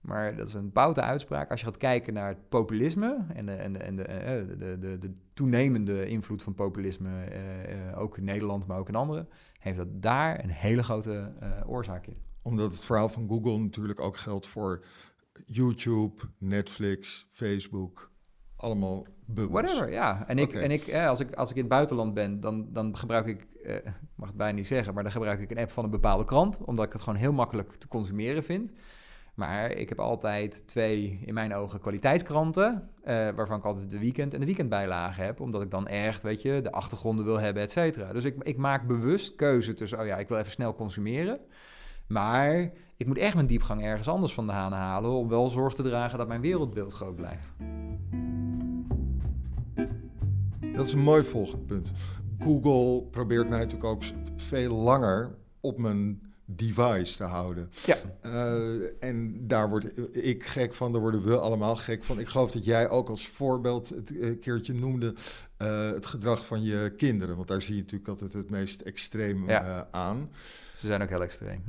maar 0.00 0.36
dat 0.36 0.46
is 0.46 0.54
een 0.54 0.72
boute 0.72 1.00
uitspraak. 1.00 1.50
Als 1.50 1.60
je 1.60 1.66
gaat 1.66 1.76
kijken 1.76 2.14
naar 2.14 2.28
het 2.28 2.48
populisme 2.48 3.26
en 3.34 3.46
de, 3.46 3.52
en 3.52 3.80
en 3.80 3.96
de, 3.96 4.02
eh, 4.02 4.58
de, 4.58 4.78
de, 4.78 4.98
de 4.98 5.14
toenemende 5.32 6.06
invloed 6.06 6.42
van 6.42 6.54
populisme, 6.54 7.10
ook 7.96 8.16
in 8.16 8.24
Nederland, 8.24 8.66
maar 8.66 8.78
ook 8.78 8.88
in 8.88 8.94
andere, 8.94 9.26
heeft 9.58 9.76
dat 9.76 10.02
daar 10.02 10.44
een 10.44 10.50
hele 10.50 10.82
grote 10.82 11.32
oorzaak 11.66 12.06
in. 12.06 12.16
Omdat 12.42 12.72
het 12.72 12.84
verhaal 12.84 13.08
van 13.08 13.28
Google 13.28 13.58
natuurlijk 13.58 14.00
ook 14.00 14.16
geldt 14.16 14.46
voor 14.46 14.84
YouTube, 15.44 16.22
Netflix, 16.38 17.26
Facebook, 17.30 18.12
allemaal 18.56 19.06
bubbels. 19.26 19.62
Whatever, 19.62 19.92
ja. 19.92 20.24
En, 20.26 20.38
ik, 20.38 20.52
en 20.52 20.70
ik, 20.70 20.94
als, 20.94 21.20
ik, 21.20 21.34
als 21.34 21.50
ik 21.50 21.56
in 21.56 21.62
het 21.62 21.70
buitenland 21.70 22.14
ben, 22.14 22.40
dan, 22.40 22.66
dan 22.72 22.96
gebruik 22.96 23.26
ik, 23.26 23.46
ik 23.62 23.92
mag 24.14 24.28
het 24.28 24.36
bijna 24.36 24.56
niet 24.56 24.66
zeggen, 24.66 24.94
maar 24.94 25.02
dan 25.02 25.12
gebruik 25.12 25.40
ik 25.40 25.50
een 25.50 25.58
app 25.58 25.70
van 25.70 25.84
een 25.84 25.90
bepaalde 25.90 26.24
krant, 26.24 26.64
omdat 26.64 26.84
ik 26.86 26.92
het 26.92 27.02
gewoon 27.02 27.18
heel 27.18 27.32
makkelijk 27.32 27.74
te 27.74 27.88
consumeren 27.88 28.42
vind. 28.42 28.72
Maar 29.34 29.70
ik 29.70 29.88
heb 29.88 30.00
altijd 30.00 30.66
twee, 30.66 31.20
in 31.24 31.34
mijn 31.34 31.54
ogen, 31.54 31.80
kwaliteitskranten. 31.80 32.90
Uh, 33.04 33.30
waarvan 33.30 33.58
ik 33.58 33.64
altijd 33.64 33.90
de 33.90 33.98
weekend 33.98 34.34
en 34.34 34.40
de 34.40 34.46
weekendbijlage 34.46 35.22
heb. 35.22 35.40
Omdat 35.40 35.62
ik 35.62 35.70
dan 35.70 35.86
echt, 35.88 36.22
weet 36.22 36.42
je, 36.42 36.60
de 36.62 36.72
achtergronden 36.72 37.24
wil 37.24 37.40
hebben, 37.40 37.62
et 37.62 37.70
cetera. 37.70 38.12
Dus 38.12 38.24
ik, 38.24 38.42
ik 38.42 38.56
maak 38.56 38.86
bewust 38.86 39.34
keuze 39.34 39.72
tussen, 39.72 40.00
oh 40.00 40.06
ja, 40.06 40.16
ik 40.16 40.28
wil 40.28 40.38
even 40.38 40.52
snel 40.52 40.74
consumeren. 40.74 41.40
Maar 42.06 42.72
ik 42.96 43.06
moet 43.06 43.18
echt 43.18 43.34
mijn 43.34 43.46
diepgang 43.46 43.82
ergens 43.82 44.08
anders 44.08 44.34
van 44.34 44.46
de 44.46 44.52
haan 44.52 44.72
halen. 44.72 45.10
Om 45.10 45.28
wel 45.28 45.50
zorg 45.50 45.74
te 45.74 45.82
dragen 45.82 46.18
dat 46.18 46.28
mijn 46.28 46.40
wereldbeeld 46.40 46.92
groot 46.92 47.16
blijft. 47.16 47.52
Dat 50.74 50.86
is 50.86 50.92
een 50.92 50.98
mooi 50.98 51.24
volgend 51.24 51.66
punt. 51.66 51.92
Google 52.38 53.02
probeert 53.02 53.48
mij 53.48 53.58
natuurlijk 53.58 53.84
ook 53.84 54.02
veel 54.36 54.74
langer 54.74 55.34
op 55.60 55.78
mijn 55.78 56.34
device 56.44 57.16
te 57.16 57.24
houden. 57.24 57.70
Ja. 57.84 57.96
Uh, 58.24 59.02
en 59.02 59.46
daar 59.46 59.68
word 59.68 60.16
ik 60.16 60.44
gek 60.44 60.74
van, 60.74 60.92
daar 60.92 61.00
worden 61.00 61.24
we 61.24 61.38
allemaal 61.38 61.76
gek 61.76 62.04
van. 62.04 62.18
Ik 62.18 62.28
geloof 62.28 62.50
dat 62.50 62.64
jij 62.64 62.88
ook 62.88 63.08
als 63.08 63.28
voorbeeld 63.28 63.88
het 63.88 64.18
eh, 64.18 64.40
keertje 64.40 64.74
noemde 64.74 65.14
uh, 65.62 65.90
het 65.90 66.06
gedrag 66.06 66.46
van 66.46 66.62
je 66.62 66.92
kinderen. 66.96 67.36
Want 67.36 67.48
daar 67.48 67.62
zie 67.62 67.74
je 67.74 67.80
natuurlijk 67.80 68.10
altijd 68.10 68.32
het 68.32 68.50
meest 68.50 68.80
extreem 68.80 69.48
ja. 69.48 69.66
uh, 69.66 69.80
aan. 69.90 70.30
Ze 70.84 70.90
zijn 70.90 71.02
ook 71.02 71.08
heel 71.08 71.22
extreem. 71.22 71.64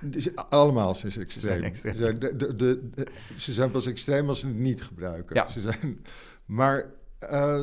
Allemaal 0.48 0.94
zijn 0.94 1.12
extreem. 1.12 1.28
Ze 1.28 1.40
zijn, 1.40 1.62
extreem. 1.62 1.94
Ze, 1.94 2.00
zijn 2.00 2.18
de, 2.18 2.36
de, 2.36 2.56
de, 2.56 3.06
ze 3.36 3.52
zijn 3.52 3.70
pas 3.70 3.86
extreem 3.86 4.28
als 4.28 4.40
ze 4.40 4.46
het 4.46 4.56
niet 4.56 4.82
gebruiken. 4.82 5.36
Ja. 5.36 5.50
Ze 5.50 5.60
zijn, 5.60 6.04
maar 6.44 6.90
uh, 7.32 7.62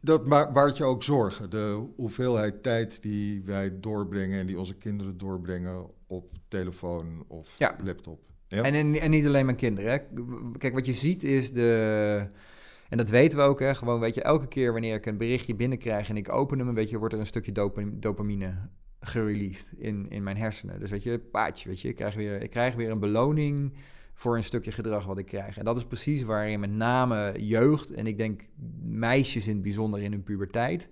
dat 0.00 0.28
baart 0.28 0.76
je 0.76 0.84
ook 0.84 1.02
zorgen. 1.02 1.50
De 1.50 1.86
hoeveelheid 1.96 2.62
tijd 2.62 3.02
die 3.02 3.42
wij 3.42 3.80
doorbrengen 3.80 4.40
en 4.40 4.46
die 4.46 4.58
onze 4.58 4.74
kinderen 4.74 5.18
doorbrengen 5.18 5.90
op 6.06 6.32
telefoon 6.48 7.24
of 7.28 7.58
ja. 7.58 7.76
laptop. 7.82 8.20
Ja? 8.48 8.62
En, 8.62 8.94
en, 8.94 9.10
niet 9.10 9.26
alleen 9.26 9.44
mijn 9.44 9.56
kinderen. 9.56 9.90
Hè. 9.90 9.98
Kijk, 10.58 10.74
wat 10.74 10.86
je 10.86 10.92
ziet 10.92 11.22
is 11.24 11.52
de. 11.52 12.28
En 12.88 12.96
dat 12.96 13.10
weten 13.10 13.38
we 13.38 13.44
ook, 13.44 13.60
hè. 13.60 13.74
Gewoon, 13.74 14.00
weet 14.00 14.14
je, 14.14 14.22
elke 14.22 14.48
keer 14.48 14.72
wanneer 14.72 14.94
ik 14.94 15.06
een 15.06 15.16
berichtje 15.16 15.54
binnenkrijg 15.54 16.08
en 16.08 16.16
ik 16.16 16.32
open 16.32 16.58
hem, 16.58 16.74
weet 16.74 16.90
je, 16.90 16.98
wordt 16.98 17.14
er 17.14 17.20
een 17.20 17.26
stukje 17.26 17.52
dopamine 17.98 18.54
gereleased 19.06 19.72
in, 19.76 20.06
in 20.08 20.22
mijn 20.22 20.36
hersenen. 20.36 20.80
Dus 20.80 20.90
weet 20.90 21.02
je, 21.02 21.18
paadje, 21.18 21.68
weet 21.68 21.80
je, 21.80 21.88
ik 21.88 21.94
krijg 21.94 22.14
weer, 22.14 22.42
ik 22.42 22.50
krijg 22.50 22.74
weer 22.74 22.90
een 22.90 22.98
beloning 22.98 23.72
voor 24.14 24.36
een 24.36 24.44
stukje 24.44 24.72
gedrag 24.72 25.06
wat 25.06 25.18
ik 25.18 25.26
krijg. 25.26 25.58
En 25.58 25.64
dat 25.64 25.76
is 25.76 25.84
precies 25.84 26.22
waarin 26.22 26.60
met 26.60 26.70
name 26.70 27.34
jeugd 27.36 27.90
en 27.90 28.06
ik 28.06 28.18
denk 28.18 28.42
meisjes 28.82 29.46
in 29.46 29.52
het 29.52 29.62
bijzonder 29.62 30.02
in 30.02 30.12
hun 30.12 30.22
puberteit 30.22 30.88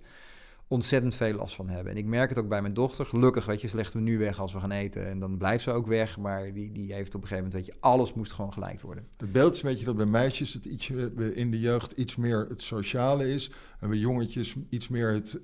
ontzettend 0.67 1.15
veel 1.15 1.33
last 1.33 1.55
van 1.55 1.69
hebben. 1.69 1.91
En 1.91 1.97
ik 1.97 2.05
merk 2.05 2.29
het 2.29 2.39
ook 2.39 2.47
bij 2.47 2.61
mijn 2.61 2.73
dochter. 2.73 3.05
Gelukkig, 3.05 3.45
weet 3.45 3.61
je, 3.61 3.67
ze 3.67 3.75
legt 3.75 3.95
me 3.95 4.01
nu 4.01 4.17
weg 4.17 4.39
als 4.39 4.53
we 4.53 4.59
gaan 4.59 4.71
eten. 4.71 5.07
En 5.07 5.19
dan 5.19 5.37
blijft 5.37 5.63
ze 5.63 5.71
ook 5.71 5.87
weg. 5.87 6.17
Maar 6.17 6.53
die, 6.53 6.71
die 6.71 6.93
heeft 6.93 7.15
op 7.15 7.21
een 7.21 7.27
gegeven 7.27 7.49
moment, 7.49 7.53
weet 7.53 7.75
je, 7.75 7.81
alles 7.81 8.13
moest 8.13 8.31
gewoon 8.31 8.53
gelijk 8.53 8.81
worden. 8.81 9.07
Het 9.17 9.31
beeld 9.31 9.53
is 9.55 9.63
een 9.63 9.69
beetje 9.69 9.85
dat 9.85 9.95
bij 9.95 10.05
meisjes 10.05 10.53
het 10.53 10.65
iets, 10.65 10.89
in 11.33 11.51
de 11.51 11.59
jeugd 11.59 11.91
iets 11.91 12.15
meer 12.15 12.45
het 12.49 12.61
sociale 12.61 13.33
is. 13.33 13.51
En 13.79 13.89
bij 13.89 13.97
jongetjes 13.97 14.55
iets 14.69 14.87
meer 14.87 15.11
het 15.11 15.39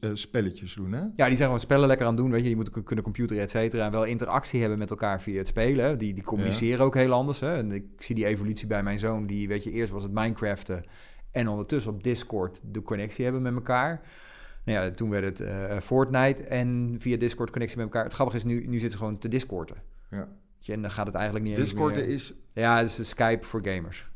uh, 0.00 0.10
spelletjes 0.12 0.74
doen, 0.74 0.92
hè? 0.92 1.00
Ja, 1.00 1.10
die 1.14 1.24
zijn 1.24 1.38
gewoon 1.38 1.60
spellen 1.60 1.86
lekker 1.86 2.06
aan 2.06 2.16
doen, 2.16 2.30
weet 2.30 2.42
je. 2.42 2.48
Je 2.48 2.56
moet 2.56 2.84
kunnen 2.84 3.04
computeren, 3.04 3.42
et 3.42 3.50
cetera. 3.50 3.84
En 3.84 3.92
wel 3.92 4.04
interactie 4.04 4.60
hebben 4.60 4.78
met 4.78 4.90
elkaar 4.90 5.22
via 5.22 5.38
het 5.38 5.46
spelen. 5.46 5.98
Die, 5.98 6.14
die 6.14 6.24
communiceren 6.24 6.84
ook 6.84 6.94
heel 6.94 7.12
anders, 7.12 7.40
hè. 7.40 7.56
En 7.56 7.72
ik 7.72 7.84
zie 7.96 8.14
die 8.14 8.26
evolutie 8.26 8.66
bij 8.66 8.82
mijn 8.82 8.98
zoon. 8.98 9.26
Die, 9.26 9.48
weet 9.48 9.64
je, 9.64 9.70
eerst 9.70 9.92
was 9.92 10.02
het 10.02 10.12
Minecraften. 10.12 10.84
En 11.30 11.48
ondertussen 11.48 11.92
op 11.92 12.02
Discord 12.02 12.60
de 12.64 12.82
connectie 12.82 13.24
hebben 13.24 13.42
met 13.42 13.54
elkaar. 13.54 14.00
Nou 14.68 14.84
ja, 14.84 14.90
toen 14.90 15.10
werd 15.10 15.24
het 15.24 15.40
uh, 15.40 15.80
Fortnite 15.80 16.44
en 16.44 16.96
via 16.98 17.16
Discord 17.16 17.50
connectie 17.50 17.76
met 17.78 17.86
elkaar. 17.86 18.04
Het 18.04 18.12
grappige 18.12 18.36
is, 18.36 18.44
nu, 18.44 18.66
nu 18.66 18.72
zitten 18.72 18.90
ze 18.90 18.96
gewoon 18.96 19.18
te 19.18 19.28
Discorden. 19.28 19.76
Ja. 20.10 20.28
En 20.66 20.80
dan 20.82 20.90
gaat 20.90 21.06
het 21.06 21.14
eigenlijk 21.14 21.44
niet 21.44 21.54
meer... 21.54 21.64
is... 22.08 22.34
Ja, 22.52 22.76
het 22.78 22.98
is 22.98 23.08
Skype 23.08 23.46
voor 23.46 23.60
gamers. 23.64 24.08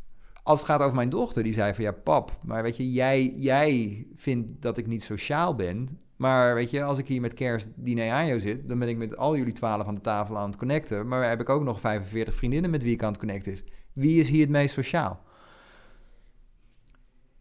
Als 0.43 0.59
het 0.59 0.69
gaat 0.69 0.81
over 0.81 0.95
mijn 0.95 1.11
dochter, 1.11 1.43
die 1.43 1.53
zei 1.53 1.75
van... 1.75 1.85
Ja, 1.85 1.93
pap, 1.93 2.39
maar 2.45 2.63
weet 2.63 2.77
je, 2.77 2.93
jij, 2.93 3.33
jij 3.37 4.07
vindt 4.15 4.63
dat 4.63 4.79
ik 4.79 4.87
niet 4.87 5.03
sociaal 5.03 5.55
ben... 5.55 5.89
Maar 6.17 6.55
weet 6.55 6.71
je, 6.71 6.83
als 6.83 6.99
ik 6.99 7.07
hier 7.07 7.21
met 7.21 7.35
kerst 7.35 7.69
diner 7.75 8.13
aan 8.13 8.27
jou 8.27 8.41
zit... 8.41 8.69
dan 8.69 8.79
ben 8.79 8.89
ik 8.89 8.97
met 8.97 9.17
al 9.17 9.37
jullie 9.37 9.53
twaalf 9.53 9.87
aan 9.87 9.95
de 9.95 10.01
tafel 10.01 10.39
aan 10.39 10.49
het 10.49 10.59
connecten. 10.59 11.09
Maar 11.09 11.29
heb 11.29 11.41
ik 11.41 11.49
ook 11.49 11.63
nog 11.63 11.81
45 11.81 12.35
vriendinnen 12.35 12.71
met 12.71 12.83
wie 12.83 12.93
ik 12.93 13.03
aan 13.03 13.11
het 13.11 13.19
connecten 13.19 13.53
is. 13.53 13.65
Wie 13.93 14.21
is 14.21 14.29
hier 14.29 14.41
het 14.41 14.51
meest 14.51 14.75
sociaal? 14.75 15.23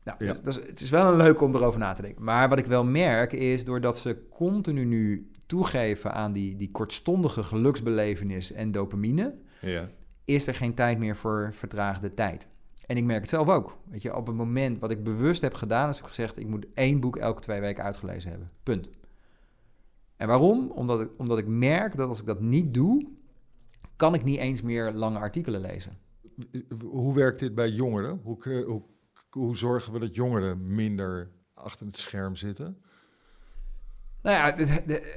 Nou, 0.03 0.25
ja. 0.25 0.33
dus, 0.43 0.55
het 0.55 0.81
is 0.81 0.89
wel 0.89 1.07
een 1.07 1.17
leuk 1.17 1.41
om 1.41 1.55
erover 1.55 1.79
na 1.79 1.93
te 1.93 2.01
denken. 2.01 2.23
Maar 2.23 2.49
wat 2.49 2.59
ik 2.59 2.65
wel 2.65 2.83
merk 2.83 3.33
is, 3.33 3.63
doordat 3.63 3.97
ze 3.97 4.27
continu 4.29 4.85
nu 4.85 5.31
toegeven 5.45 6.13
aan 6.13 6.31
die, 6.31 6.55
die 6.55 6.71
kortstondige 6.71 7.43
geluksbelevenis 7.43 8.51
en 8.51 8.71
dopamine, 8.71 9.35
ja. 9.61 9.89
is 10.25 10.47
er 10.47 10.53
geen 10.53 10.73
tijd 10.73 10.97
meer 10.97 11.15
voor 11.15 11.49
vertraagde 11.53 12.09
tijd. 12.09 12.47
En 12.85 12.97
ik 12.97 13.03
merk 13.03 13.21
het 13.21 13.29
zelf 13.29 13.49
ook. 13.49 13.77
Weet 13.89 14.01
je, 14.01 14.15
op 14.15 14.27
het 14.27 14.35
moment 14.35 14.79
wat 14.79 14.91
ik 14.91 15.03
bewust 15.03 15.41
heb 15.41 15.53
gedaan, 15.53 15.89
is 15.89 15.99
ik 15.99 16.05
gezegd: 16.05 16.37
ik 16.37 16.47
moet 16.47 16.65
één 16.73 16.99
boek 16.99 17.17
elke 17.17 17.41
twee 17.41 17.59
weken 17.59 17.83
uitgelezen 17.83 18.29
hebben. 18.29 18.51
Punt. 18.63 18.89
En 20.15 20.27
waarom? 20.27 20.71
Omdat 20.71 21.01
ik, 21.01 21.09
omdat 21.17 21.37
ik 21.37 21.47
merk 21.47 21.95
dat 21.95 22.07
als 22.07 22.19
ik 22.19 22.25
dat 22.25 22.41
niet 22.41 22.73
doe, 22.73 23.07
kan 23.95 24.13
ik 24.13 24.23
niet 24.23 24.37
eens 24.37 24.61
meer 24.61 24.91
lange 24.91 25.17
artikelen 25.17 25.61
lezen. 25.61 25.97
Hoe 26.83 27.13
werkt 27.13 27.39
dit 27.39 27.55
bij 27.55 27.69
jongeren? 27.69 28.19
Hoe, 28.23 28.63
hoe 28.65 28.81
hoe 29.34 29.58
zorgen 29.58 29.94
we 29.94 30.00
dat 30.00 30.15
jongeren 30.15 30.76
minder 30.76 31.32
achter 31.54 31.86
het 31.86 31.98
scherm 31.98 32.36
zitten? 32.36 32.78
Nou 34.22 34.36
ja, 34.36 34.58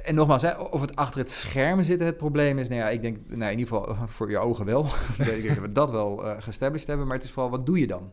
en 0.03 0.15
nogmaals, 0.15 0.41
hè, 0.41 0.57
of 0.57 0.81
het 0.81 0.95
achter 0.95 1.19
het 1.19 1.29
scherm 1.29 1.83
zitten 1.83 2.07
het 2.07 2.17
probleem 2.17 2.57
is, 2.57 2.67
nou 2.69 2.81
ja, 2.81 2.89
ik 2.89 3.01
denk, 3.01 3.17
nou 3.27 3.51
in 3.51 3.59
ieder 3.59 3.77
geval 3.77 4.07
voor 4.07 4.29
je 4.29 4.37
ogen 4.37 4.65
wel. 4.65 4.85
ik 5.17 5.41
denk 5.41 5.47
dat 5.47 5.57
we 5.57 5.71
dat 5.71 5.91
wel 5.91 6.25
uh, 6.25 6.35
gestablished 6.39 6.87
hebben, 6.87 7.07
maar 7.07 7.15
het 7.15 7.25
is 7.25 7.31
vooral, 7.31 7.51
wat 7.51 7.65
doe 7.65 7.79
je 7.79 7.87
dan? 7.87 8.11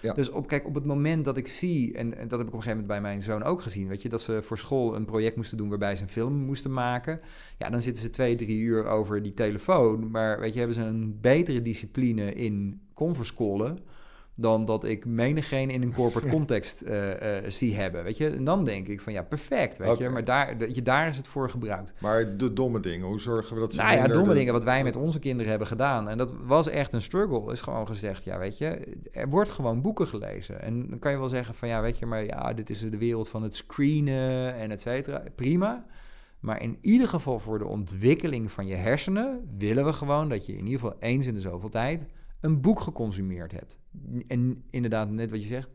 Ja. 0.00 0.12
Dus 0.12 0.30
op, 0.30 0.48
kijk, 0.48 0.66
op 0.66 0.74
het 0.74 0.84
moment 0.84 1.24
dat 1.24 1.36
ik 1.36 1.46
zie, 1.46 1.94
en, 1.94 2.16
en, 2.16 2.28
dat 2.28 2.38
heb 2.38 2.48
ik 2.48 2.54
op 2.54 2.60
een 2.60 2.62
gegeven 2.62 2.70
moment 2.70 2.86
bij 2.86 3.00
mijn 3.00 3.22
zoon 3.22 3.42
ook 3.42 3.62
gezien, 3.62 3.88
weet 3.88 4.02
je, 4.02 4.08
dat 4.08 4.20
ze 4.20 4.42
voor 4.42 4.58
school 4.58 4.96
een 4.96 5.04
project 5.04 5.36
moesten 5.36 5.56
doen 5.56 5.68
waarbij 5.68 5.96
ze 5.96 6.02
een 6.02 6.08
film 6.08 6.34
moesten 6.34 6.72
maken. 6.72 7.20
Ja, 7.58 7.70
dan 7.70 7.80
zitten 7.80 8.02
ze 8.02 8.10
twee, 8.10 8.34
drie 8.34 8.58
uur 8.58 8.86
over 8.86 9.22
die 9.22 9.34
telefoon. 9.34 10.10
Maar 10.10 10.40
weet 10.40 10.52
je, 10.52 10.58
hebben 10.58 10.76
ze 10.76 10.82
een 10.82 11.18
betere 11.20 11.62
discipline 11.62 12.32
in 12.32 12.80
conference 12.94 13.34
callen 13.34 13.78
dan 14.36 14.64
dat 14.64 14.84
ik 14.84 15.06
menigeen 15.06 15.70
in 15.70 15.82
een 15.82 15.94
corporate 15.94 16.28
context 16.36 16.82
uh, 16.82 17.08
uh, 17.08 17.50
zie 17.50 17.74
hebben. 17.74 18.04
Weet 18.04 18.16
je, 18.16 18.30
en 18.30 18.44
dan 18.44 18.64
denk 18.64 18.86
ik 18.86 19.00
van 19.00 19.12
ja, 19.12 19.22
perfect. 19.22 19.78
Weet 19.78 19.98
je, 19.98 20.08
maar 20.08 20.24
daar, 20.24 20.58
dat 20.58 20.74
je, 20.74 20.82
daar 20.82 21.08
is 21.08 21.16
het 21.16 21.28
voor 21.28 21.50
gebruikt. 21.50 21.94
Maar 22.00 22.36
de 22.36 22.52
domme 22.52 22.80
dingen, 22.80 23.06
hoe 23.06 23.20
zorgen 23.20 23.54
we 23.54 23.60
dat 23.60 23.74
ze. 23.74 23.80
Nou 23.80 23.96
ja, 23.96 24.06
domme 24.06 24.34
dingen 24.34 24.52
wat 24.52 24.64
wij 24.64 24.82
met 24.82 24.96
onze 24.96 25.18
kinderen 25.18 25.50
hebben 25.50 25.68
gedaan. 25.68 26.08
En 26.08 26.18
dat 26.18 26.34
was 26.44 26.68
echt 26.68 26.92
een 26.92 27.02
struggle. 27.02 27.52
Is 27.52 27.60
gewoon 27.60 27.86
gezegd, 27.86 28.24
ja, 28.24 28.38
weet 28.38 28.58
je, 28.58 28.96
er 29.10 29.28
wordt 29.28 29.50
gewoon 29.50 29.82
boeken 29.82 30.06
gelezen. 30.06 30.62
En 30.62 30.88
dan 30.88 30.98
kan 30.98 31.12
je 31.12 31.18
wel 31.18 31.28
zeggen 31.28 31.54
van 31.54 31.68
ja, 31.68 31.80
weet 31.80 31.98
je, 31.98 32.06
maar 32.06 32.24
ja, 32.24 32.52
dit 32.52 32.70
is 32.70 32.80
de 32.80 32.98
wereld 32.98 33.28
van 33.28 33.42
het 33.42 33.54
screenen 33.54 34.54
en 34.54 34.70
et 34.70 34.80
cetera. 34.80 35.22
Prima. 35.34 35.84
Maar 36.40 36.62
in 36.62 36.78
ieder 36.80 37.08
geval 37.08 37.38
voor 37.38 37.58
de 37.58 37.66
ontwikkeling 37.66 38.52
van 38.52 38.66
je 38.66 38.74
hersenen 38.74 39.40
willen 39.58 39.84
we 39.84 39.92
gewoon 39.92 40.28
dat 40.28 40.46
je 40.46 40.52
in 40.52 40.64
ieder 40.64 40.80
geval 40.80 40.96
eens 41.00 41.26
in 41.26 41.34
de 41.34 41.40
zoveel 41.40 41.68
tijd 41.68 42.06
een 42.44 42.60
boek 42.60 42.80
geconsumeerd 42.80 43.52
hebt. 43.52 43.80
En 44.26 44.64
inderdaad, 44.70 45.10
net 45.10 45.30
wat 45.30 45.42
je 45.42 45.48
zegt, 45.48 45.70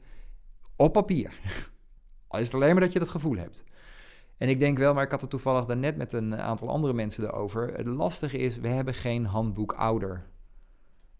op 0.76 0.94
papier. 0.94 1.40
Al 2.28 2.40
is 2.40 2.46
het 2.46 2.56
alleen 2.56 2.72
maar 2.72 2.84
dat 2.84 2.94
je 2.94 3.00
dat 3.00 3.10
gevoel 3.10 3.36
hebt. 3.36 3.64
En 4.38 4.50
ik 4.50 4.60
denk 4.60 4.78
wel, 4.78 4.94
maar 4.94 5.04
ik 5.04 5.12
had 5.12 5.22
het 5.22 5.30
toevallig 5.30 5.66
daarnet 5.66 5.98
met 5.98 6.14
een 6.14 6.36
aantal 6.36 6.70
andere 6.70 6.94
mensen 6.94 7.24
erover. 7.24 7.74
Het 7.74 7.86
lastige 7.86 8.38
is, 8.38 8.58
we 8.58 8.68
hebben 8.68 8.94
geen 8.94 9.26
handboek 9.26 9.74
ouder 9.74 10.26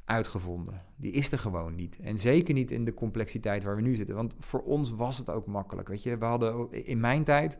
uitgevonden. 0.06 0.86
Die 0.96 1.12
is 1.12 1.32
er 1.32 1.40
gewoon 1.40 1.76
niet. 1.76 2.00
En 2.00 2.18
zeker 2.18 2.54
niet 2.54 2.72
in 2.72 2.86
de 2.86 2.94
complexiteit 2.94 3.64
waar 3.64 3.76
we 3.76 3.82
nu 3.82 3.96
zitten. 3.96 4.16
Want 4.16 4.36
voor 4.40 4.62
ons 4.62 4.92
was 4.92 5.18
het 5.18 5.30
ook 5.30 5.46
makkelijk. 5.46 5.88
Weet 5.88 6.04
je, 6.04 6.18
we 6.18 6.26
hadden 6.26 6.72
in 6.72 7.00
mijn 7.00 7.24
tijd, 7.24 7.58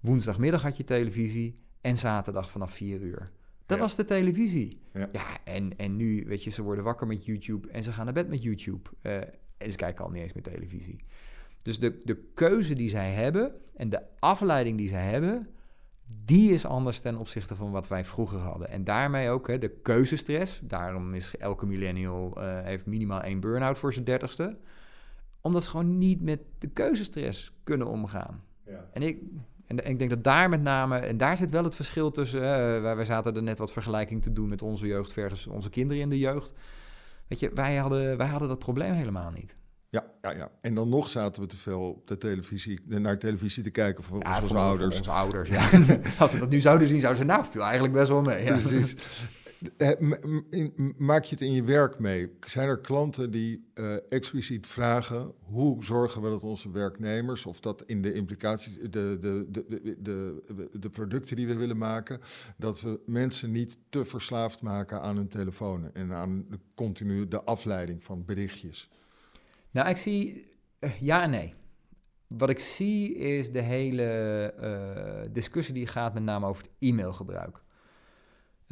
woensdagmiddag 0.00 0.62
had 0.62 0.76
je 0.76 0.84
televisie 0.84 1.58
en 1.80 1.96
zaterdag 1.96 2.50
vanaf 2.50 2.72
4 2.72 3.00
uur. 3.00 3.32
Dat 3.70 3.78
was 3.78 3.96
de 3.96 4.04
televisie. 4.04 4.80
Ja, 4.92 5.08
ja 5.12 5.26
en, 5.44 5.76
en 5.76 5.96
nu, 5.96 6.24
weet 6.26 6.44
je, 6.44 6.50
ze 6.50 6.62
worden 6.62 6.84
wakker 6.84 7.06
met 7.06 7.24
YouTube 7.24 7.68
en 7.68 7.82
ze 7.82 7.92
gaan 7.92 8.04
naar 8.04 8.14
bed 8.14 8.28
met 8.28 8.42
YouTube. 8.42 8.90
Uh, 9.02 9.16
en 9.58 9.70
ze 9.70 9.76
kijken 9.76 10.04
al 10.04 10.10
niet 10.10 10.22
eens 10.22 10.32
meer 10.32 10.42
televisie. 10.42 11.04
Dus 11.62 11.78
de, 11.78 12.00
de 12.04 12.16
keuze 12.34 12.74
die 12.74 12.88
zij 12.88 13.12
hebben 13.12 13.52
en 13.74 13.88
de 13.88 14.02
afleiding 14.18 14.78
die 14.78 14.88
zij 14.88 15.10
hebben, 15.10 15.48
die 16.24 16.52
is 16.52 16.64
anders 16.66 17.00
ten 17.00 17.16
opzichte 17.16 17.54
van 17.54 17.70
wat 17.70 17.88
wij 17.88 18.04
vroeger 18.04 18.38
hadden. 18.38 18.68
En 18.68 18.84
daarmee 18.84 19.30
ook 19.30 19.48
hè, 19.48 19.58
de 19.58 19.68
keuzestress. 19.82 20.60
Daarom 20.62 21.14
is 21.14 21.36
elke 21.36 21.66
millennial 21.66 22.38
uh, 22.38 22.60
heeft 22.62 22.86
minimaal 22.86 23.20
één 23.20 23.40
burn-out 23.40 23.78
voor 23.78 23.92
zijn 23.92 24.04
dertigste. 24.04 24.56
Omdat 25.40 25.62
ze 25.62 25.70
gewoon 25.70 25.98
niet 25.98 26.20
met 26.20 26.40
de 26.58 26.68
keuzestress 26.68 27.52
kunnen 27.62 27.86
omgaan. 27.86 28.44
Ja. 28.66 28.88
En 28.92 29.02
ik, 29.02 29.22
en, 29.70 29.90
ik 29.90 29.98
denk 29.98 30.10
dat 30.10 30.24
daar 30.24 30.48
met 30.48 30.62
name, 30.62 30.98
en 30.98 31.16
daar 31.16 31.36
zit 31.36 31.50
wel 31.50 31.64
het 31.64 31.74
verschil 31.74 32.10
tussen. 32.10 32.40
Uh, 32.40 32.82
wij, 32.82 32.96
wij, 32.96 33.04
zaten 33.04 33.36
er 33.36 33.42
net 33.42 33.58
wat 33.58 33.72
vergelijking 33.72 34.22
te 34.22 34.32
doen 34.32 34.48
met 34.48 34.62
onze 34.62 34.86
jeugd 34.86 35.12
versus 35.12 35.46
onze 35.46 35.70
kinderen 35.70 36.02
in 36.02 36.08
de 36.08 36.18
jeugd. 36.18 36.52
Weet 37.28 37.40
je, 37.40 37.50
wij 37.54 37.76
hadden, 37.76 38.16
wij 38.16 38.26
hadden 38.26 38.48
dat 38.48 38.58
probleem 38.58 38.92
helemaal 38.92 39.30
niet. 39.30 39.56
Ja, 39.88 40.04
ja, 40.22 40.30
ja. 40.30 40.50
En 40.60 40.74
dan 40.74 40.88
nog 40.88 41.08
zaten 41.08 41.42
we 41.42 41.48
te 41.48 41.56
veel 41.56 41.80
op 41.80 42.06
de 42.06 42.18
televisie, 42.18 42.80
naar 42.86 43.18
televisie 43.18 43.62
te 43.62 43.70
kijken 43.70 44.04
voor 44.04 44.16
onze 44.16 44.54
ouders. 44.54 44.96
onze 44.96 45.10
ouders, 45.10 45.48
ja. 45.48 45.68
Als 46.18 46.30
ze 46.30 46.38
dat 46.38 46.50
nu 46.50 46.60
zouden 46.60 46.88
zien, 46.88 47.00
zouden 47.00 47.22
ze 47.22 47.28
nou, 47.28 47.44
viel 47.50 47.62
eigenlijk 47.62 47.92
best 47.92 48.08
wel 48.08 48.22
mee. 48.22 48.44
Ja. 48.44 48.52
Precies. 48.52 48.94
Maak 50.96 51.24
je 51.24 51.34
het 51.34 51.40
in 51.40 51.52
je 51.52 51.64
werk 51.64 51.98
mee? 51.98 52.30
Zijn 52.46 52.68
er 52.68 52.78
klanten 52.78 53.30
die 53.30 53.70
uh, 53.74 53.94
expliciet 54.08 54.66
vragen 54.66 55.32
hoe 55.40 55.84
zorgen 55.84 56.22
we 56.22 56.28
dat 56.28 56.42
onze 56.42 56.70
werknemers, 56.70 57.46
of 57.46 57.60
dat 57.60 57.82
in 57.86 58.02
de 58.02 58.12
implicaties, 58.12 58.78
de, 58.78 58.88
de, 58.88 59.46
de, 59.50 59.96
de, 59.98 60.78
de, 60.78 60.90
producten 60.90 61.36
die 61.36 61.46
we 61.46 61.56
willen 61.56 61.78
maken, 61.78 62.20
dat 62.56 62.80
we 62.80 63.00
mensen 63.06 63.50
niet 63.50 63.76
te 63.88 64.04
verslaafd 64.04 64.62
maken 64.62 65.02
aan 65.02 65.16
hun 65.16 65.28
telefoon 65.28 65.94
en 65.94 66.12
aan 66.12 66.44
de 66.48 66.58
continu 66.74 67.28
de 67.28 67.42
afleiding 67.42 68.02
van 68.02 68.24
berichtjes? 68.24 68.90
Nou, 69.70 69.88
ik 69.88 69.96
zie 69.96 70.46
uh, 70.80 71.00
ja 71.00 71.22
en 71.22 71.30
nee. 71.30 71.54
Wat 72.26 72.50
ik 72.50 72.58
zie 72.58 73.14
is 73.14 73.52
de 73.52 73.60
hele 73.60 75.28
discussie 75.32 75.74
die 75.74 75.86
gaat 75.86 76.14
met 76.14 76.22
name 76.22 76.46
over 76.46 76.62
het 76.62 76.72
e-mailgebruik. 76.78 77.62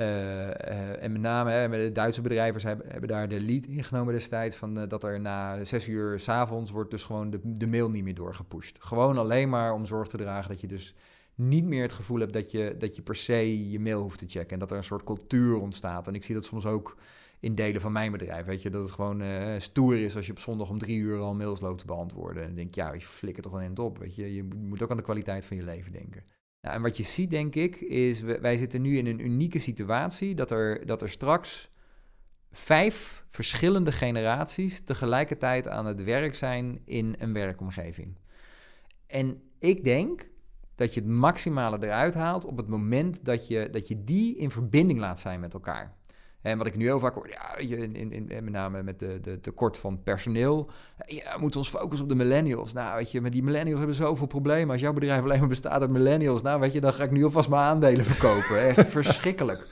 Uh, 0.01 1.03
en 1.03 1.13
met 1.13 1.21
name 1.21 1.51
hè, 1.51 1.69
de 1.69 1.93
Duitse 1.93 2.21
bedrijven 2.21 2.69
hebben, 2.69 2.87
hebben, 2.89 3.09
daar 3.09 3.29
de 3.29 3.41
lead 3.41 3.65
ingenomen 3.65 4.13
destijds. 4.13 4.57
Van, 4.57 4.79
uh, 4.79 4.89
dat 4.89 5.05
er 5.05 5.21
na 5.21 5.65
zes 5.65 5.89
uur 5.89 6.21
s 6.21 6.29
avonds 6.29 6.71
wordt 6.71 6.91
dus 6.91 7.05
gewoon 7.05 7.31
de, 7.31 7.41
de 7.43 7.67
mail 7.67 7.91
niet 7.91 8.05
meer 8.05 8.15
doorgepusht. 8.15 8.77
Gewoon 8.81 9.19
alleen 9.19 9.49
maar 9.49 9.73
om 9.73 9.87
zorg 9.87 10.09
te 10.09 10.17
dragen 10.17 10.51
dat 10.51 10.61
je 10.61 10.67
dus 10.67 10.95
niet 11.35 11.65
meer 11.65 11.83
het 11.83 11.93
gevoel 11.93 12.19
hebt 12.19 12.33
dat 12.33 12.51
je, 12.51 12.75
dat 12.79 12.97
je 12.97 13.03
per 13.03 13.15
se 13.17 13.71
je 13.71 13.81
mail 13.81 14.03
hoeft 14.03 14.19
te 14.19 14.29
checken. 14.29 14.51
En 14.51 14.59
dat 14.59 14.71
er 14.71 14.77
een 14.77 14.85
soort 14.85 15.05
cultuur 15.05 15.57
ontstaat. 15.57 16.07
En 16.07 16.15
ik 16.15 16.23
zie 16.23 16.35
dat 16.35 16.45
soms 16.45 16.67
ook 16.67 16.97
in 17.41 17.55
delen 17.55 17.81
van 17.81 17.93
mijn 17.93 18.13
bedrijf. 18.13 18.45
Weet 18.45 18.63
je, 18.63 18.71
dat 18.71 18.83
het 18.83 18.93
gewoon 18.93 19.23
stoer 19.61 19.97
is 19.97 20.17
als 20.17 20.27
je 20.27 20.33
op 20.33 20.39
zondag 20.39 20.71
om 20.71 20.79
drie 20.79 20.99
uur 20.99 21.19
al 21.19 21.35
mails 21.35 21.61
loopt 21.61 21.79
te 21.79 21.87
beantwoorden. 21.87 22.43
En 22.43 22.55
denk 22.55 22.75
ja, 22.75 22.93
je 22.93 23.01
flikkert 23.01 23.45
toch 23.45 23.55
een 23.55 23.63
end 23.63 23.79
op. 23.79 23.99
Weet 23.99 24.15
je, 24.15 24.35
je 24.35 24.45
moet 24.45 24.83
ook 24.83 24.91
aan 24.91 24.97
de 24.97 25.03
kwaliteit 25.03 25.45
van 25.45 25.57
je 25.57 25.63
leven 25.63 25.93
denken. 25.93 26.23
Nou, 26.61 26.75
en 26.75 26.83
wat 26.83 26.97
je 26.97 27.03
ziet, 27.03 27.31
denk 27.31 27.55
ik, 27.55 27.77
is 27.81 28.21
wij 28.21 28.57
zitten 28.57 28.83
nu 28.83 28.97
in 28.97 29.07
een 29.07 29.25
unieke 29.25 29.59
situatie 29.59 30.35
dat 30.35 30.51
er, 30.51 30.87
dat 30.87 31.03
er 31.03 31.11
straks 31.11 31.71
vijf 32.53 33.25
verschillende 33.27 33.93
generaties 33.93 34.85
tegelijkertijd 34.85 35.69
aan 35.69 35.87
het 35.87 36.03
werk 36.03 36.35
zijn 36.35 36.81
in 36.85 37.15
een 37.19 37.33
werkomgeving. 37.33 38.19
En 39.07 39.43
ik 39.59 39.85
denk 39.85 40.29
dat 40.75 40.95
je 40.95 41.01
het 41.01 41.09
maximale 41.09 41.79
eruit 41.81 42.15
haalt 42.15 42.45
op 42.45 42.57
het 42.57 42.69
moment 42.69 43.25
dat 43.25 43.47
je, 43.47 43.69
dat 43.71 43.89
je 43.89 44.05
die 44.05 44.37
in 44.37 44.51
verbinding 44.51 44.99
laat 44.99 45.21
zijn 45.21 45.41
met 45.41 45.53
elkaar. 45.53 45.98
En 46.49 46.59
wat 46.59 46.67
ik 46.67 46.77
nu 46.77 46.85
heel 46.85 46.99
vaak 46.99 47.15
hoor, 47.15 47.29
ja, 47.29 47.57
in, 47.57 47.95
in, 47.97 48.13
in, 48.13 48.45
met 48.45 48.53
name 48.53 48.83
met 48.83 48.99
de, 48.99 49.19
de 49.23 49.41
tekort 49.41 49.77
van 49.77 50.03
personeel. 50.03 50.71
Ja, 51.07 51.35
we 51.35 51.41
moeten 51.41 51.61
ons 51.61 51.69
focussen 51.69 52.03
op 52.03 52.09
de 52.09 52.15
millennials. 52.15 52.73
Nou, 52.73 52.97
weet 52.97 53.11
je, 53.11 53.21
met 53.21 53.33
die 53.33 53.43
millennials 53.43 53.79
hebben 53.79 53.97
zoveel 53.97 54.27
problemen. 54.27 54.71
Als 54.71 54.81
jouw 54.81 54.93
bedrijf 54.93 55.23
alleen 55.23 55.39
maar 55.39 55.49
bestaat 55.49 55.81
uit 55.81 55.91
millennials, 55.91 56.43
nou, 56.43 56.61
weet 56.61 56.73
je, 56.73 56.81
dan 56.81 56.93
ga 56.93 57.05
ik 57.05 57.11
nu 57.11 57.25
alvast 57.25 57.49
mijn 57.49 57.63
aandelen 57.63 58.05
verkopen. 58.15 58.69
Echt 58.69 58.89
verschrikkelijk. 58.89 59.67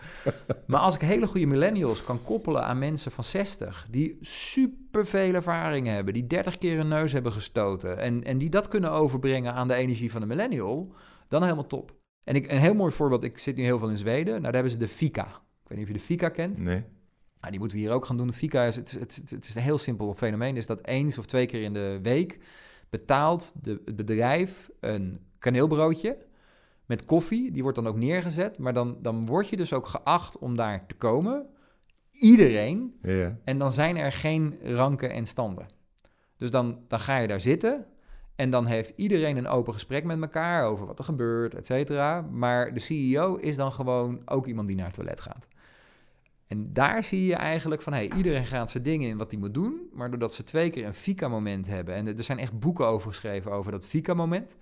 Maar 0.67 0.81
als 0.81 0.95
ik 0.95 1.01
hele 1.01 1.27
goede 1.27 1.47
millennials 1.47 2.05
kan 2.05 2.23
koppelen 2.23 2.65
aan 2.65 2.79
mensen 2.79 3.13
van 3.13 3.25
60, 3.25 3.87
die 3.91 4.19
superveel 4.21 5.35
ervaring 5.35 5.87
hebben, 5.87 6.15
die 6.15 6.27
30 6.27 6.59
keer 6.59 6.79
een 6.79 6.89
neus 6.89 7.13
hebben 7.13 7.33
gestoten 7.33 7.99
en, 7.99 8.25
en 8.25 8.39
die 8.39 8.51
dat 8.51 8.69
kunnen 8.69 8.91
overbrengen 8.91 9.53
aan 9.53 9.69
de 9.69 9.75
energie 9.75 10.11
van 10.11 10.21
de 10.21 10.27
millennial, 10.27 10.93
dan 11.29 11.43
helemaal 11.43 11.67
top. 11.67 11.95
En 12.25 12.35
ik, 12.35 12.51
een 12.51 12.59
heel 12.59 12.75
mooi 12.75 12.93
voorbeeld, 12.93 13.25
ik 13.25 13.39
zit 13.39 13.57
nu 13.57 13.63
heel 13.63 13.79
veel 13.79 13.89
in 13.89 13.97
Zweden. 13.97 14.31
Nou, 14.31 14.43
daar 14.43 14.53
hebben 14.53 14.71
ze 14.71 14.79
de 14.79 14.89
Fika. 14.89 15.45
Ik 15.67 15.73
weet 15.73 15.79
niet 15.79 15.89
of 15.89 15.95
je 15.95 15.99
de 15.99 16.15
Fika 16.15 16.29
kent. 16.29 16.59
Nee. 16.59 16.85
Nou, 17.41 17.51
die 17.51 17.59
moeten 17.59 17.79
we 17.79 17.85
hier 17.85 17.93
ook 17.93 18.05
gaan 18.05 18.17
doen. 18.17 18.27
De 18.27 18.33
Fika 18.33 18.65
is, 18.65 18.77
het, 18.77 18.91
het, 18.91 19.23
het, 19.29 19.49
is 19.49 19.55
een 19.55 19.63
heel 19.63 19.79
simpel 19.79 20.15
fenomeen. 20.15 20.57
Is 20.57 20.67
dat 20.67 20.87
eens 20.87 21.19
of 21.19 21.27
twee 21.27 21.47
keer 21.47 21.63
in 21.63 21.73
de 21.73 21.99
week 22.03 22.39
betaalt 22.91 23.53
de, 23.63 23.83
het 23.85 23.97
bedrijf 23.97 24.71
een 24.81 25.21
kaneelbroodje 25.39 26.19
met 26.85 27.05
koffie. 27.05 27.51
Die 27.51 27.63
wordt 27.63 27.77
dan 27.79 27.87
ook 27.87 27.99
neergezet. 27.99 28.59
Maar 28.59 28.75
dan, 28.75 28.99
dan 29.03 29.27
word 29.27 29.49
je 29.49 29.57
dus 29.57 29.73
ook 29.73 29.87
geacht 29.87 30.39
om 30.39 30.57
daar 30.57 30.87
te 30.87 30.95
komen. 30.95 31.47
Iedereen. 32.11 32.97
Ja. 33.03 33.39
En 33.45 33.59
dan 33.59 33.73
zijn 33.73 33.97
er 33.97 34.13
geen 34.13 34.59
ranken 34.63 35.11
en 35.11 35.27
standen. 35.27 35.67
Dus 36.37 36.51
dan, 36.51 36.79
dan 36.89 37.01
ga 37.01 37.17
je 37.17 37.29
daar 37.29 37.41
zitten. 37.41 37.87
En 38.37 38.51
dan 38.51 38.67
heeft 38.67 38.93
iedereen 38.97 39.37
een 39.37 39.47
open 39.47 39.73
gesprek 39.73 40.05
met 40.05 40.21
elkaar 40.21 40.65
over 40.65 40.87
wat 40.87 40.99
er 40.99 41.05
gebeurt, 41.05 41.55
et 41.55 41.67
cetera. 41.67 42.21
Maar 42.21 42.75
de 42.75 42.81
CEO 42.81 43.37
is 43.37 43.57
dan 43.57 43.73
gewoon 43.73 44.23
ook 44.25 44.47
iemand 44.47 44.69
die 44.69 44.77
naar 44.77 44.87
het 44.87 44.95
toilet 44.95 45.21
gaat. 45.21 45.49
En 46.47 46.73
daar 46.73 47.05
zie 47.05 47.27
je 47.27 47.35
eigenlijk 47.35 47.83
van, 47.83 47.93
hey, 47.93 48.13
iedereen 48.17 48.47
gaat 48.47 48.71
zijn 48.71 48.83
dingen 48.83 49.09
in 49.09 49.17
wat 49.17 49.31
hij 49.31 49.41
moet 49.41 49.55
doen. 49.55 49.89
Maar 49.93 50.11
doordat 50.11 50.35
ze 50.35 50.45
twee 50.45 50.71
keer 50.71 50.87
een 50.87 50.95
Fika-moment 50.95 51.67
hebben, 51.67 51.95
en 51.95 52.07
er 52.07 52.23
zijn 52.23 52.39
echt 52.39 52.59
boeken 52.59 52.87
over 52.87 53.09
geschreven 53.11 53.53
over 53.53 53.73
dat 53.73 53.87
Fika-moment. 53.87 54.57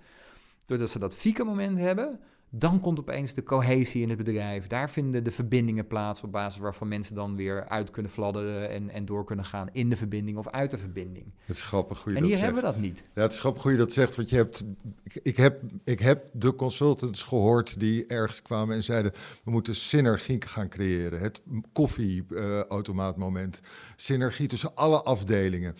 Doordat 0.65 0.89
ze 0.89 0.99
dat 0.99 1.15
Fika-moment 1.15 1.77
hebben, 1.77 2.19
dan 2.57 2.79
komt 2.79 2.99
opeens 2.99 3.33
de 3.33 3.43
cohesie 3.43 4.01
in 4.01 4.09
het 4.09 4.17
bedrijf. 4.17 4.67
Daar 4.67 4.89
vinden 4.89 5.23
de 5.23 5.31
verbindingen 5.31 5.87
plaats 5.87 6.23
op 6.23 6.31
basis 6.31 6.61
waarvan 6.61 6.87
mensen 6.87 7.15
dan 7.15 7.35
weer 7.35 7.67
uit 7.67 7.91
kunnen 7.91 8.11
fladderen 8.11 8.69
en, 8.69 8.89
en 8.89 9.05
door 9.05 9.23
kunnen 9.25 9.45
gaan 9.45 9.69
in 9.71 9.89
de 9.89 9.97
verbinding 9.97 10.37
of 10.37 10.49
uit 10.49 10.71
de 10.71 10.77
verbinding. 10.77 11.25
Het 11.39 11.55
is 11.55 11.63
grappig 11.63 12.03
hoe 12.03 12.11
je 12.11 12.17
en 12.17 12.23
dat 12.23 12.31
hier 12.31 12.39
zegt. 12.39 12.53
hebben 12.53 12.71
we 12.71 12.77
dat 12.77 12.85
niet. 12.87 13.03
Ja, 13.13 13.21
het 13.21 13.31
is 13.31 13.39
grappig 13.39 13.63
hoe 13.63 13.71
je 13.71 13.77
dat 13.77 13.91
zegt, 13.91 14.15
want 14.15 14.29
je 14.29 14.35
hebt, 14.35 14.63
ik, 15.03 15.19
ik 15.23 15.37
heb, 15.37 15.61
ik 15.83 15.99
heb 15.99 16.25
de 16.31 16.55
consultants 16.55 17.23
gehoord 17.23 17.79
die 17.79 18.05
ergens 18.05 18.41
kwamen 18.41 18.75
en 18.75 18.83
zeiden, 18.83 19.11
we 19.43 19.51
moeten 19.51 19.75
synergie 19.75 20.41
gaan 20.47 20.69
creëren. 20.69 21.19
Het 21.19 21.41
koffieautomaatmoment. 21.71 23.59
synergie 23.95 24.47
tussen 24.47 24.75
alle 24.75 25.03
afdelingen. 25.03 25.75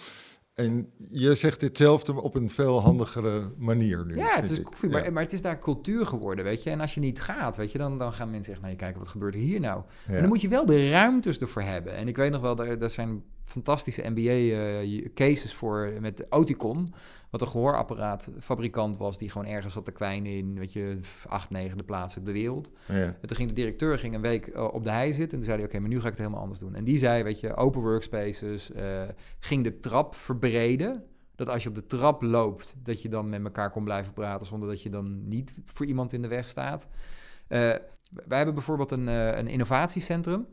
En 0.56 0.92
je 1.08 1.36
zegt 1.36 1.60
ditzelfde 1.60 2.22
op 2.22 2.36
een 2.36 2.50
veel 2.50 2.82
handigere 2.82 3.52
manier 3.58 4.06
nu. 4.06 4.16
Ja, 4.16 4.36
het 4.36 4.50
is 4.50 4.62
koffie, 4.62 4.90
maar, 4.90 5.14
maar, 5.14 5.24
het 5.24 5.34
is 5.34 5.42
daar 5.42 5.60
cultuur 5.60 6.06
geworden, 6.06 6.46
weet 6.46 6.64
je. 6.64 6.70
En 6.70 6.80
als 6.80 6.94
je 6.94 7.00
niet 7.00 7.22
gaat, 7.22 7.56
weet 7.56 7.72
je, 7.72 7.78
dan, 7.78 7.98
dan 7.98 8.14
gaan 8.14 8.30
mensen 8.30 8.54
echt 8.54 8.62
naar 8.62 8.70
je 8.70 8.76
kijken, 8.76 9.00
wat 9.00 9.08
gebeurt 9.08 9.34
er 9.34 9.40
hier 9.40 9.60
nou? 9.60 9.84
En 10.06 10.20
dan 10.20 10.28
moet 10.28 10.42
je 10.42 10.48
wel 10.48 10.66
de 10.66 10.90
ruimtes 10.90 11.38
ervoor 11.38 11.62
hebben. 11.62 11.96
En 11.96 12.08
ik 12.08 12.16
weet 12.16 12.32
nog 12.32 12.42
wel, 12.42 12.58
er, 12.58 12.82
er 12.82 12.90
zijn 12.90 13.24
fantastische 13.44 14.12
NBA-cases 14.16 15.54
voor 15.54 15.94
met 16.00 16.26
Oticon. 16.30 16.94
Wat 17.36 17.48
een 17.48 17.54
gehoorapparaatfabrikant 17.54 18.98
was 18.98 19.18
die 19.18 19.30
gewoon 19.30 19.48
ergens 19.48 19.74
zat 19.74 19.86
te 19.86 19.92
kwijnen 19.92 20.32
in, 20.32 20.60
weet 20.60 20.74
je, 20.74 21.00
acht, 21.28 21.50
negende 21.50 21.84
plaats 21.84 22.18
op 22.18 22.26
de 22.26 22.32
wereld. 22.32 22.72
Ja. 22.88 22.96
En 22.96 23.28
toen 23.28 23.38
ging 23.38 23.50
de 23.50 23.56
directeur 23.56 24.00
ging 24.00 24.14
een 24.14 24.22
week 24.22 24.48
eh, 24.48 24.74
op 24.74 24.84
de 24.84 24.90
hei 24.90 25.14
zitten. 25.14 25.24
En 25.24 25.30
toen 25.30 25.44
zei 25.44 25.58
hij, 25.58 25.66
oké, 25.66 25.80
maar 25.80 25.90
nu 25.90 25.96
ga 25.96 26.04
ik 26.04 26.10
het 26.10 26.18
helemaal 26.18 26.42
anders 26.42 26.60
doen. 26.60 26.76
En 26.76 26.84
die 26.84 26.98
zei, 26.98 27.24
weet 27.24 27.40
je, 27.40 27.56
open 27.56 27.82
workspaces, 27.82 28.72
eh, 28.72 29.04
ging 29.40 29.64
de 29.64 29.80
trap 29.80 30.16
verbreden. 30.16 31.04
Dat 31.36 31.50
als 31.50 31.64
je 31.64 31.70
op 31.70 31.76
de 31.76 31.86
trap 31.86 32.22
loopt, 32.22 32.76
dat 32.84 33.02
je 33.02 33.10
dan 33.10 33.30
met 33.30 33.44
elkaar 33.44 33.70
kon 33.70 33.84
blijven 33.84 34.14
praten... 34.14 34.48
zonder 34.48 34.70
dat 34.70 34.82
je 34.82 34.90
dan 34.90 35.28
niet 35.28 35.60
voor 35.64 35.86
iemand 35.86 36.14
in 36.14 36.22
de 36.22 36.28
weg 36.28 36.48
staat. 36.48 36.88
Eh, 37.48 37.60
wij 38.12 38.38
hebben 38.38 38.54
bijvoorbeeld 38.54 38.92
een, 38.92 39.08
eh, 39.08 39.38
een 39.38 39.48
innovatiecentrum 39.48 40.48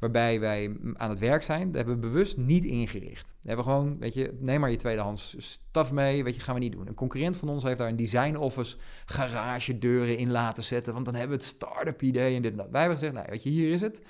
waarbij 0.00 0.40
wij 0.40 0.76
aan 0.92 1.10
het 1.10 1.18
werk 1.18 1.42
zijn. 1.42 1.66
Dat 1.66 1.76
hebben 1.76 1.94
we 1.94 2.00
bewust 2.00 2.36
niet 2.36 2.64
ingericht. 2.64 3.32
We 3.40 3.48
hebben 3.48 3.64
gewoon, 3.64 3.98
weet 3.98 4.14
je, 4.14 4.36
neem 4.40 4.60
maar 4.60 4.70
je 4.70 4.76
tweedehands 4.76 5.34
staf 5.38 5.92
mee, 5.92 6.24
weet 6.24 6.34
je, 6.34 6.40
gaan 6.40 6.54
we 6.54 6.60
niet 6.60 6.72
doen. 6.72 6.86
Een 6.86 6.94
concurrent 6.94 7.36
van 7.36 7.48
ons 7.48 7.62
heeft 7.62 7.78
daar 7.78 7.88
een 7.88 7.96
design 7.96 8.36
office 8.36 8.76
garagedeuren 9.04 10.16
in 10.16 10.30
laten 10.30 10.62
zetten, 10.62 10.92
want 10.92 11.04
dan 11.04 11.14
hebben 11.14 11.38
we 11.38 11.44
het 11.44 11.52
start-up 11.54 12.02
idee 12.02 12.36
en 12.36 12.42
dit 12.42 12.50
en 12.50 12.56
dat. 12.56 12.70
Wij 12.70 12.80
hebben 12.80 12.98
gezegd, 12.98 13.16
nou, 13.16 13.26
weet 13.30 13.42
je, 13.42 13.50
hier 13.50 13.72
is 13.72 13.80
het. 13.80 14.02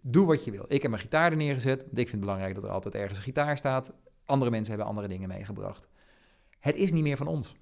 Doe 0.00 0.26
wat 0.26 0.44
je 0.44 0.50
wil. 0.50 0.64
Ik 0.68 0.82
heb 0.82 0.90
mijn 0.90 1.02
gitaar 1.02 1.30
er 1.30 1.36
neergezet, 1.36 1.82
ik 1.82 1.88
vind 1.94 2.10
het 2.10 2.20
belangrijk 2.20 2.54
dat 2.54 2.64
er 2.64 2.70
altijd 2.70 2.94
ergens 2.94 3.18
een 3.18 3.24
gitaar 3.24 3.56
staat. 3.56 3.92
Andere 4.24 4.50
mensen 4.50 4.70
hebben 4.70 4.88
andere 4.88 5.08
dingen 5.08 5.28
meegebracht. 5.28 5.88
Het 6.58 6.76
is 6.76 6.92
niet 6.92 7.02
meer 7.02 7.16
van 7.16 7.26
ons. 7.26 7.54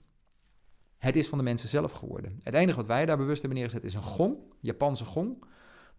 Het 0.99 1.17
is 1.17 1.29
van 1.29 1.39
de 1.39 1.45
mensen 1.45 1.69
zelf 1.69 1.93
geworden. 1.93 2.39
Het 2.43 2.55
enige 2.55 2.77
wat 2.77 2.87
wij 2.87 3.07
daar 3.07 3.17
bewust 3.17 3.41
hebben 3.41 3.59
neergezet 3.59 3.85
is 3.85 3.95
een 3.95 4.03
gong, 4.03 4.37
Japanse 4.61 5.05
gong 5.05 5.45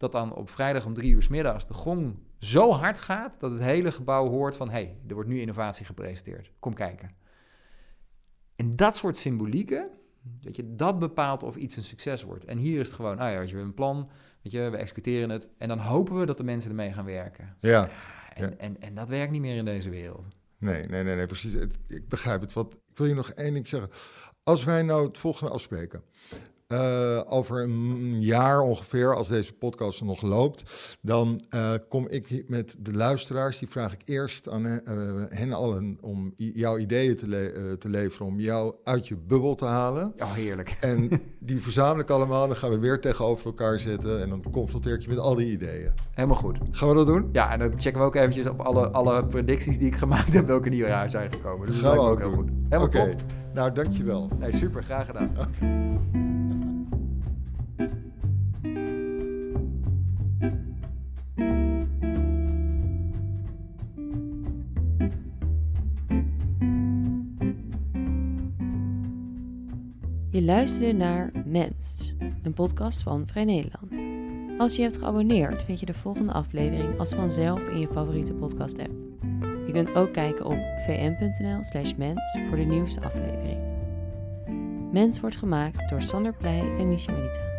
dat 0.01 0.11
dan 0.11 0.33
op 0.35 0.49
vrijdag 0.49 0.85
om 0.85 0.93
drie 0.93 1.11
uur 1.13 1.21
s 1.21 1.27
middags 1.27 1.67
de 1.67 1.73
gong 1.73 2.15
zo 2.39 2.71
hard 2.71 2.97
gaat 2.97 3.39
dat 3.39 3.51
het 3.51 3.61
hele 3.61 3.91
gebouw 3.91 4.27
hoort 4.29 4.55
van 4.55 4.67
hé, 4.69 4.73
hey, 4.73 4.97
er 5.07 5.13
wordt 5.13 5.29
nu 5.29 5.39
innovatie 5.39 5.85
gepresenteerd. 5.85 6.51
Kom 6.59 6.73
kijken. 6.73 7.11
En 8.55 8.75
dat 8.75 8.95
soort 8.95 9.17
symbolieken, 9.17 9.89
weet 10.41 10.55
je, 10.55 10.75
dat 10.75 10.99
bepaalt 10.99 11.43
of 11.43 11.55
iets 11.55 11.75
een 11.75 11.83
succes 11.83 12.23
wordt. 12.23 12.45
En 12.45 12.57
hier 12.57 12.79
is 12.79 12.87
het 12.87 12.95
gewoon, 12.95 13.17
nou 13.17 13.31
ja, 13.31 13.41
als 13.41 13.51
je 13.51 13.57
een 13.57 13.73
plan, 13.73 14.09
weet 14.41 14.51
je, 14.53 14.69
we 14.69 14.77
executeren 14.77 15.29
het 15.29 15.47
en 15.57 15.67
dan 15.67 15.79
hopen 15.79 16.19
we 16.19 16.25
dat 16.25 16.37
de 16.37 16.43
mensen 16.43 16.69
ermee 16.69 16.93
gaan 16.93 17.05
werken. 17.05 17.55
Ja. 17.59 17.89
En, 18.33 18.49
Ja. 18.49 18.55
en, 18.57 18.81
en 18.81 18.95
dat 18.95 19.09
werkt 19.09 19.31
niet 19.31 19.41
meer 19.41 19.55
in 19.55 19.65
deze 19.65 19.89
wereld. 19.89 20.27
Nee, 20.57 20.85
nee, 20.87 21.03
nee, 21.03 21.15
nee 21.15 21.25
precies. 21.25 21.53
Het- 21.53 21.79
ik 21.87 22.07
begrijp 22.09 22.41
het. 22.41 22.53
Wat, 22.53 22.73
ik 22.73 22.97
wil 22.97 23.07
je 23.07 23.13
nog 23.13 23.29
één 23.29 23.53
ding 23.53 23.67
zeggen. 23.67 23.89
Als 24.43 24.63
wij 24.63 24.81
nou 24.81 25.07
het 25.07 25.17
volgende 25.17 25.51
afspreken. 25.53 26.03
Eh, 26.71 27.21
over 27.25 27.61
een 27.63 28.21
jaar 28.21 28.61
ongeveer, 28.61 29.15
als 29.15 29.27
deze 29.27 29.53
podcast 29.53 30.03
nog 30.03 30.21
loopt, 30.21 30.63
dan 31.01 31.41
eh, 31.49 31.71
kom 31.89 32.07
ik 32.07 32.43
met 32.49 32.75
de 32.79 32.93
luisteraars. 32.93 33.59
Die 33.59 33.67
vraag 33.69 33.93
ik 33.93 34.01
eerst 34.05 34.49
aan 34.49 34.63
hen, 34.63 34.85
eh, 34.85 35.37
hen 35.37 35.53
allen 35.53 35.97
om 36.01 36.33
jouw 36.35 36.77
ideeën 36.77 37.15
te, 37.15 37.27
le- 37.27 37.77
te 37.77 37.89
leveren, 37.89 38.27
om 38.27 38.39
jou 38.39 38.75
uit 38.83 39.07
je 39.07 39.17
bubbel 39.17 39.55
te 39.55 39.65
halen. 39.65 40.13
Oh, 40.17 40.33
heerlijk. 40.33 40.77
En 40.81 41.09
die 41.39 41.61
verzamel 41.61 41.99
ik 42.01 42.09
allemaal, 42.09 42.47
dan 42.47 42.55
gaan 42.57 42.69
we 42.69 42.79
weer 42.79 42.99
tegenover 42.99 43.45
elkaar 43.45 43.79
zitten 43.79 44.21
en 44.21 44.29
dan 44.29 44.43
confronteer 44.51 44.93
ik 44.93 45.01
je 45.01 45.09
met 45.09 45.17
al 45.17 45.35
die 45.35 45.51
ideeën. 45.51 45.91
Helemaal 46.13 46.37
goed. 46.37 46.57
Gaan 46.71 46.89
we 46.89 46.95
dat 46.95 47.07
doen? 47.07 47.29
Ja, 47.31 47.51
en 47.51 47.59
dan 47.59 47.71
checken 47.79 47.99
we 47.99 48.05
ook 48.05 48.15
eventjes 48.15 48.45
op 48.47 48.59
alle, 48.59 48.89
alle 48.91 49.25
predicties 49.25 49.77
die 49.77 49.87
ik 49.87 49.95
gemaakt 49.95 50.33
heb, 50.33 50.47
welke 50.47 50.69
nieuwjaar 50.69 51.09
zijn 51.09 51.31
gekomen. 51.31 51.67
Dus 51.67 51.81
dat 51.81 51.85
Gaan 51.93 52.03
we 52.03 52.09
ook 52.11 52.19
heel 52.19 52.31
goed. 52.31 52.49
Helemaal 52.63 52.85
Oké. 52.87 53.09
top. 53.09 53.21
Nou, 53.53 53.71
dankjewel. 53.71 54.29
Nee, 54.39 54.53
super, 54.53 54.83
graag 54.83 55.05
gedaan. 55.05 56.30
Je 70.41 70.47
luisterde 70.47 70.93
naar 70.93 71.31
Mens, 71.45 72.13
een 72.43 72.53
podcast 72.53 73.03
van 73.03 73.27
Vrij 73.27 73.45
Nederland. 73.45 73.91
Als 74.59 74.75
je 74.75 74.81
hebt 74.81 74.97
geabonneerd, 74.97 75.63
vind 75.63 75.79
je 75.79 75.85
de 75.85 75.93
volgende 75.93 76.33
aflevering 76.33 76.99
als 76.99 77.13
vanzelf 77.13 77.67
in 77.67 77.79
je 77.79 77.87
favoriete 77.87 78.33
podcast-app. 78.33 78.91
Je 79.65 79.71
kunt 79.71 79.95
ook 79.95 80.13
kijken 80.13 80.45
op 80.45 80.57
vm.nl/slash 80.85 81.93
mens 81.95 82.37
voor 82.47 82.57
de 82.57 82.63
nieuwste 82.63 83.01
aflevering. 83.01 83.61
Mens 84.91 85.19
wordt 85.19 85.35
gemaakt 85.35 85.89
door 85.89 86.01
Sander 86.01 86.33
Pleij 86.33 86.75
en 86.77 86.89
Micha 86.89 87.11
Melita. 87.11 87.50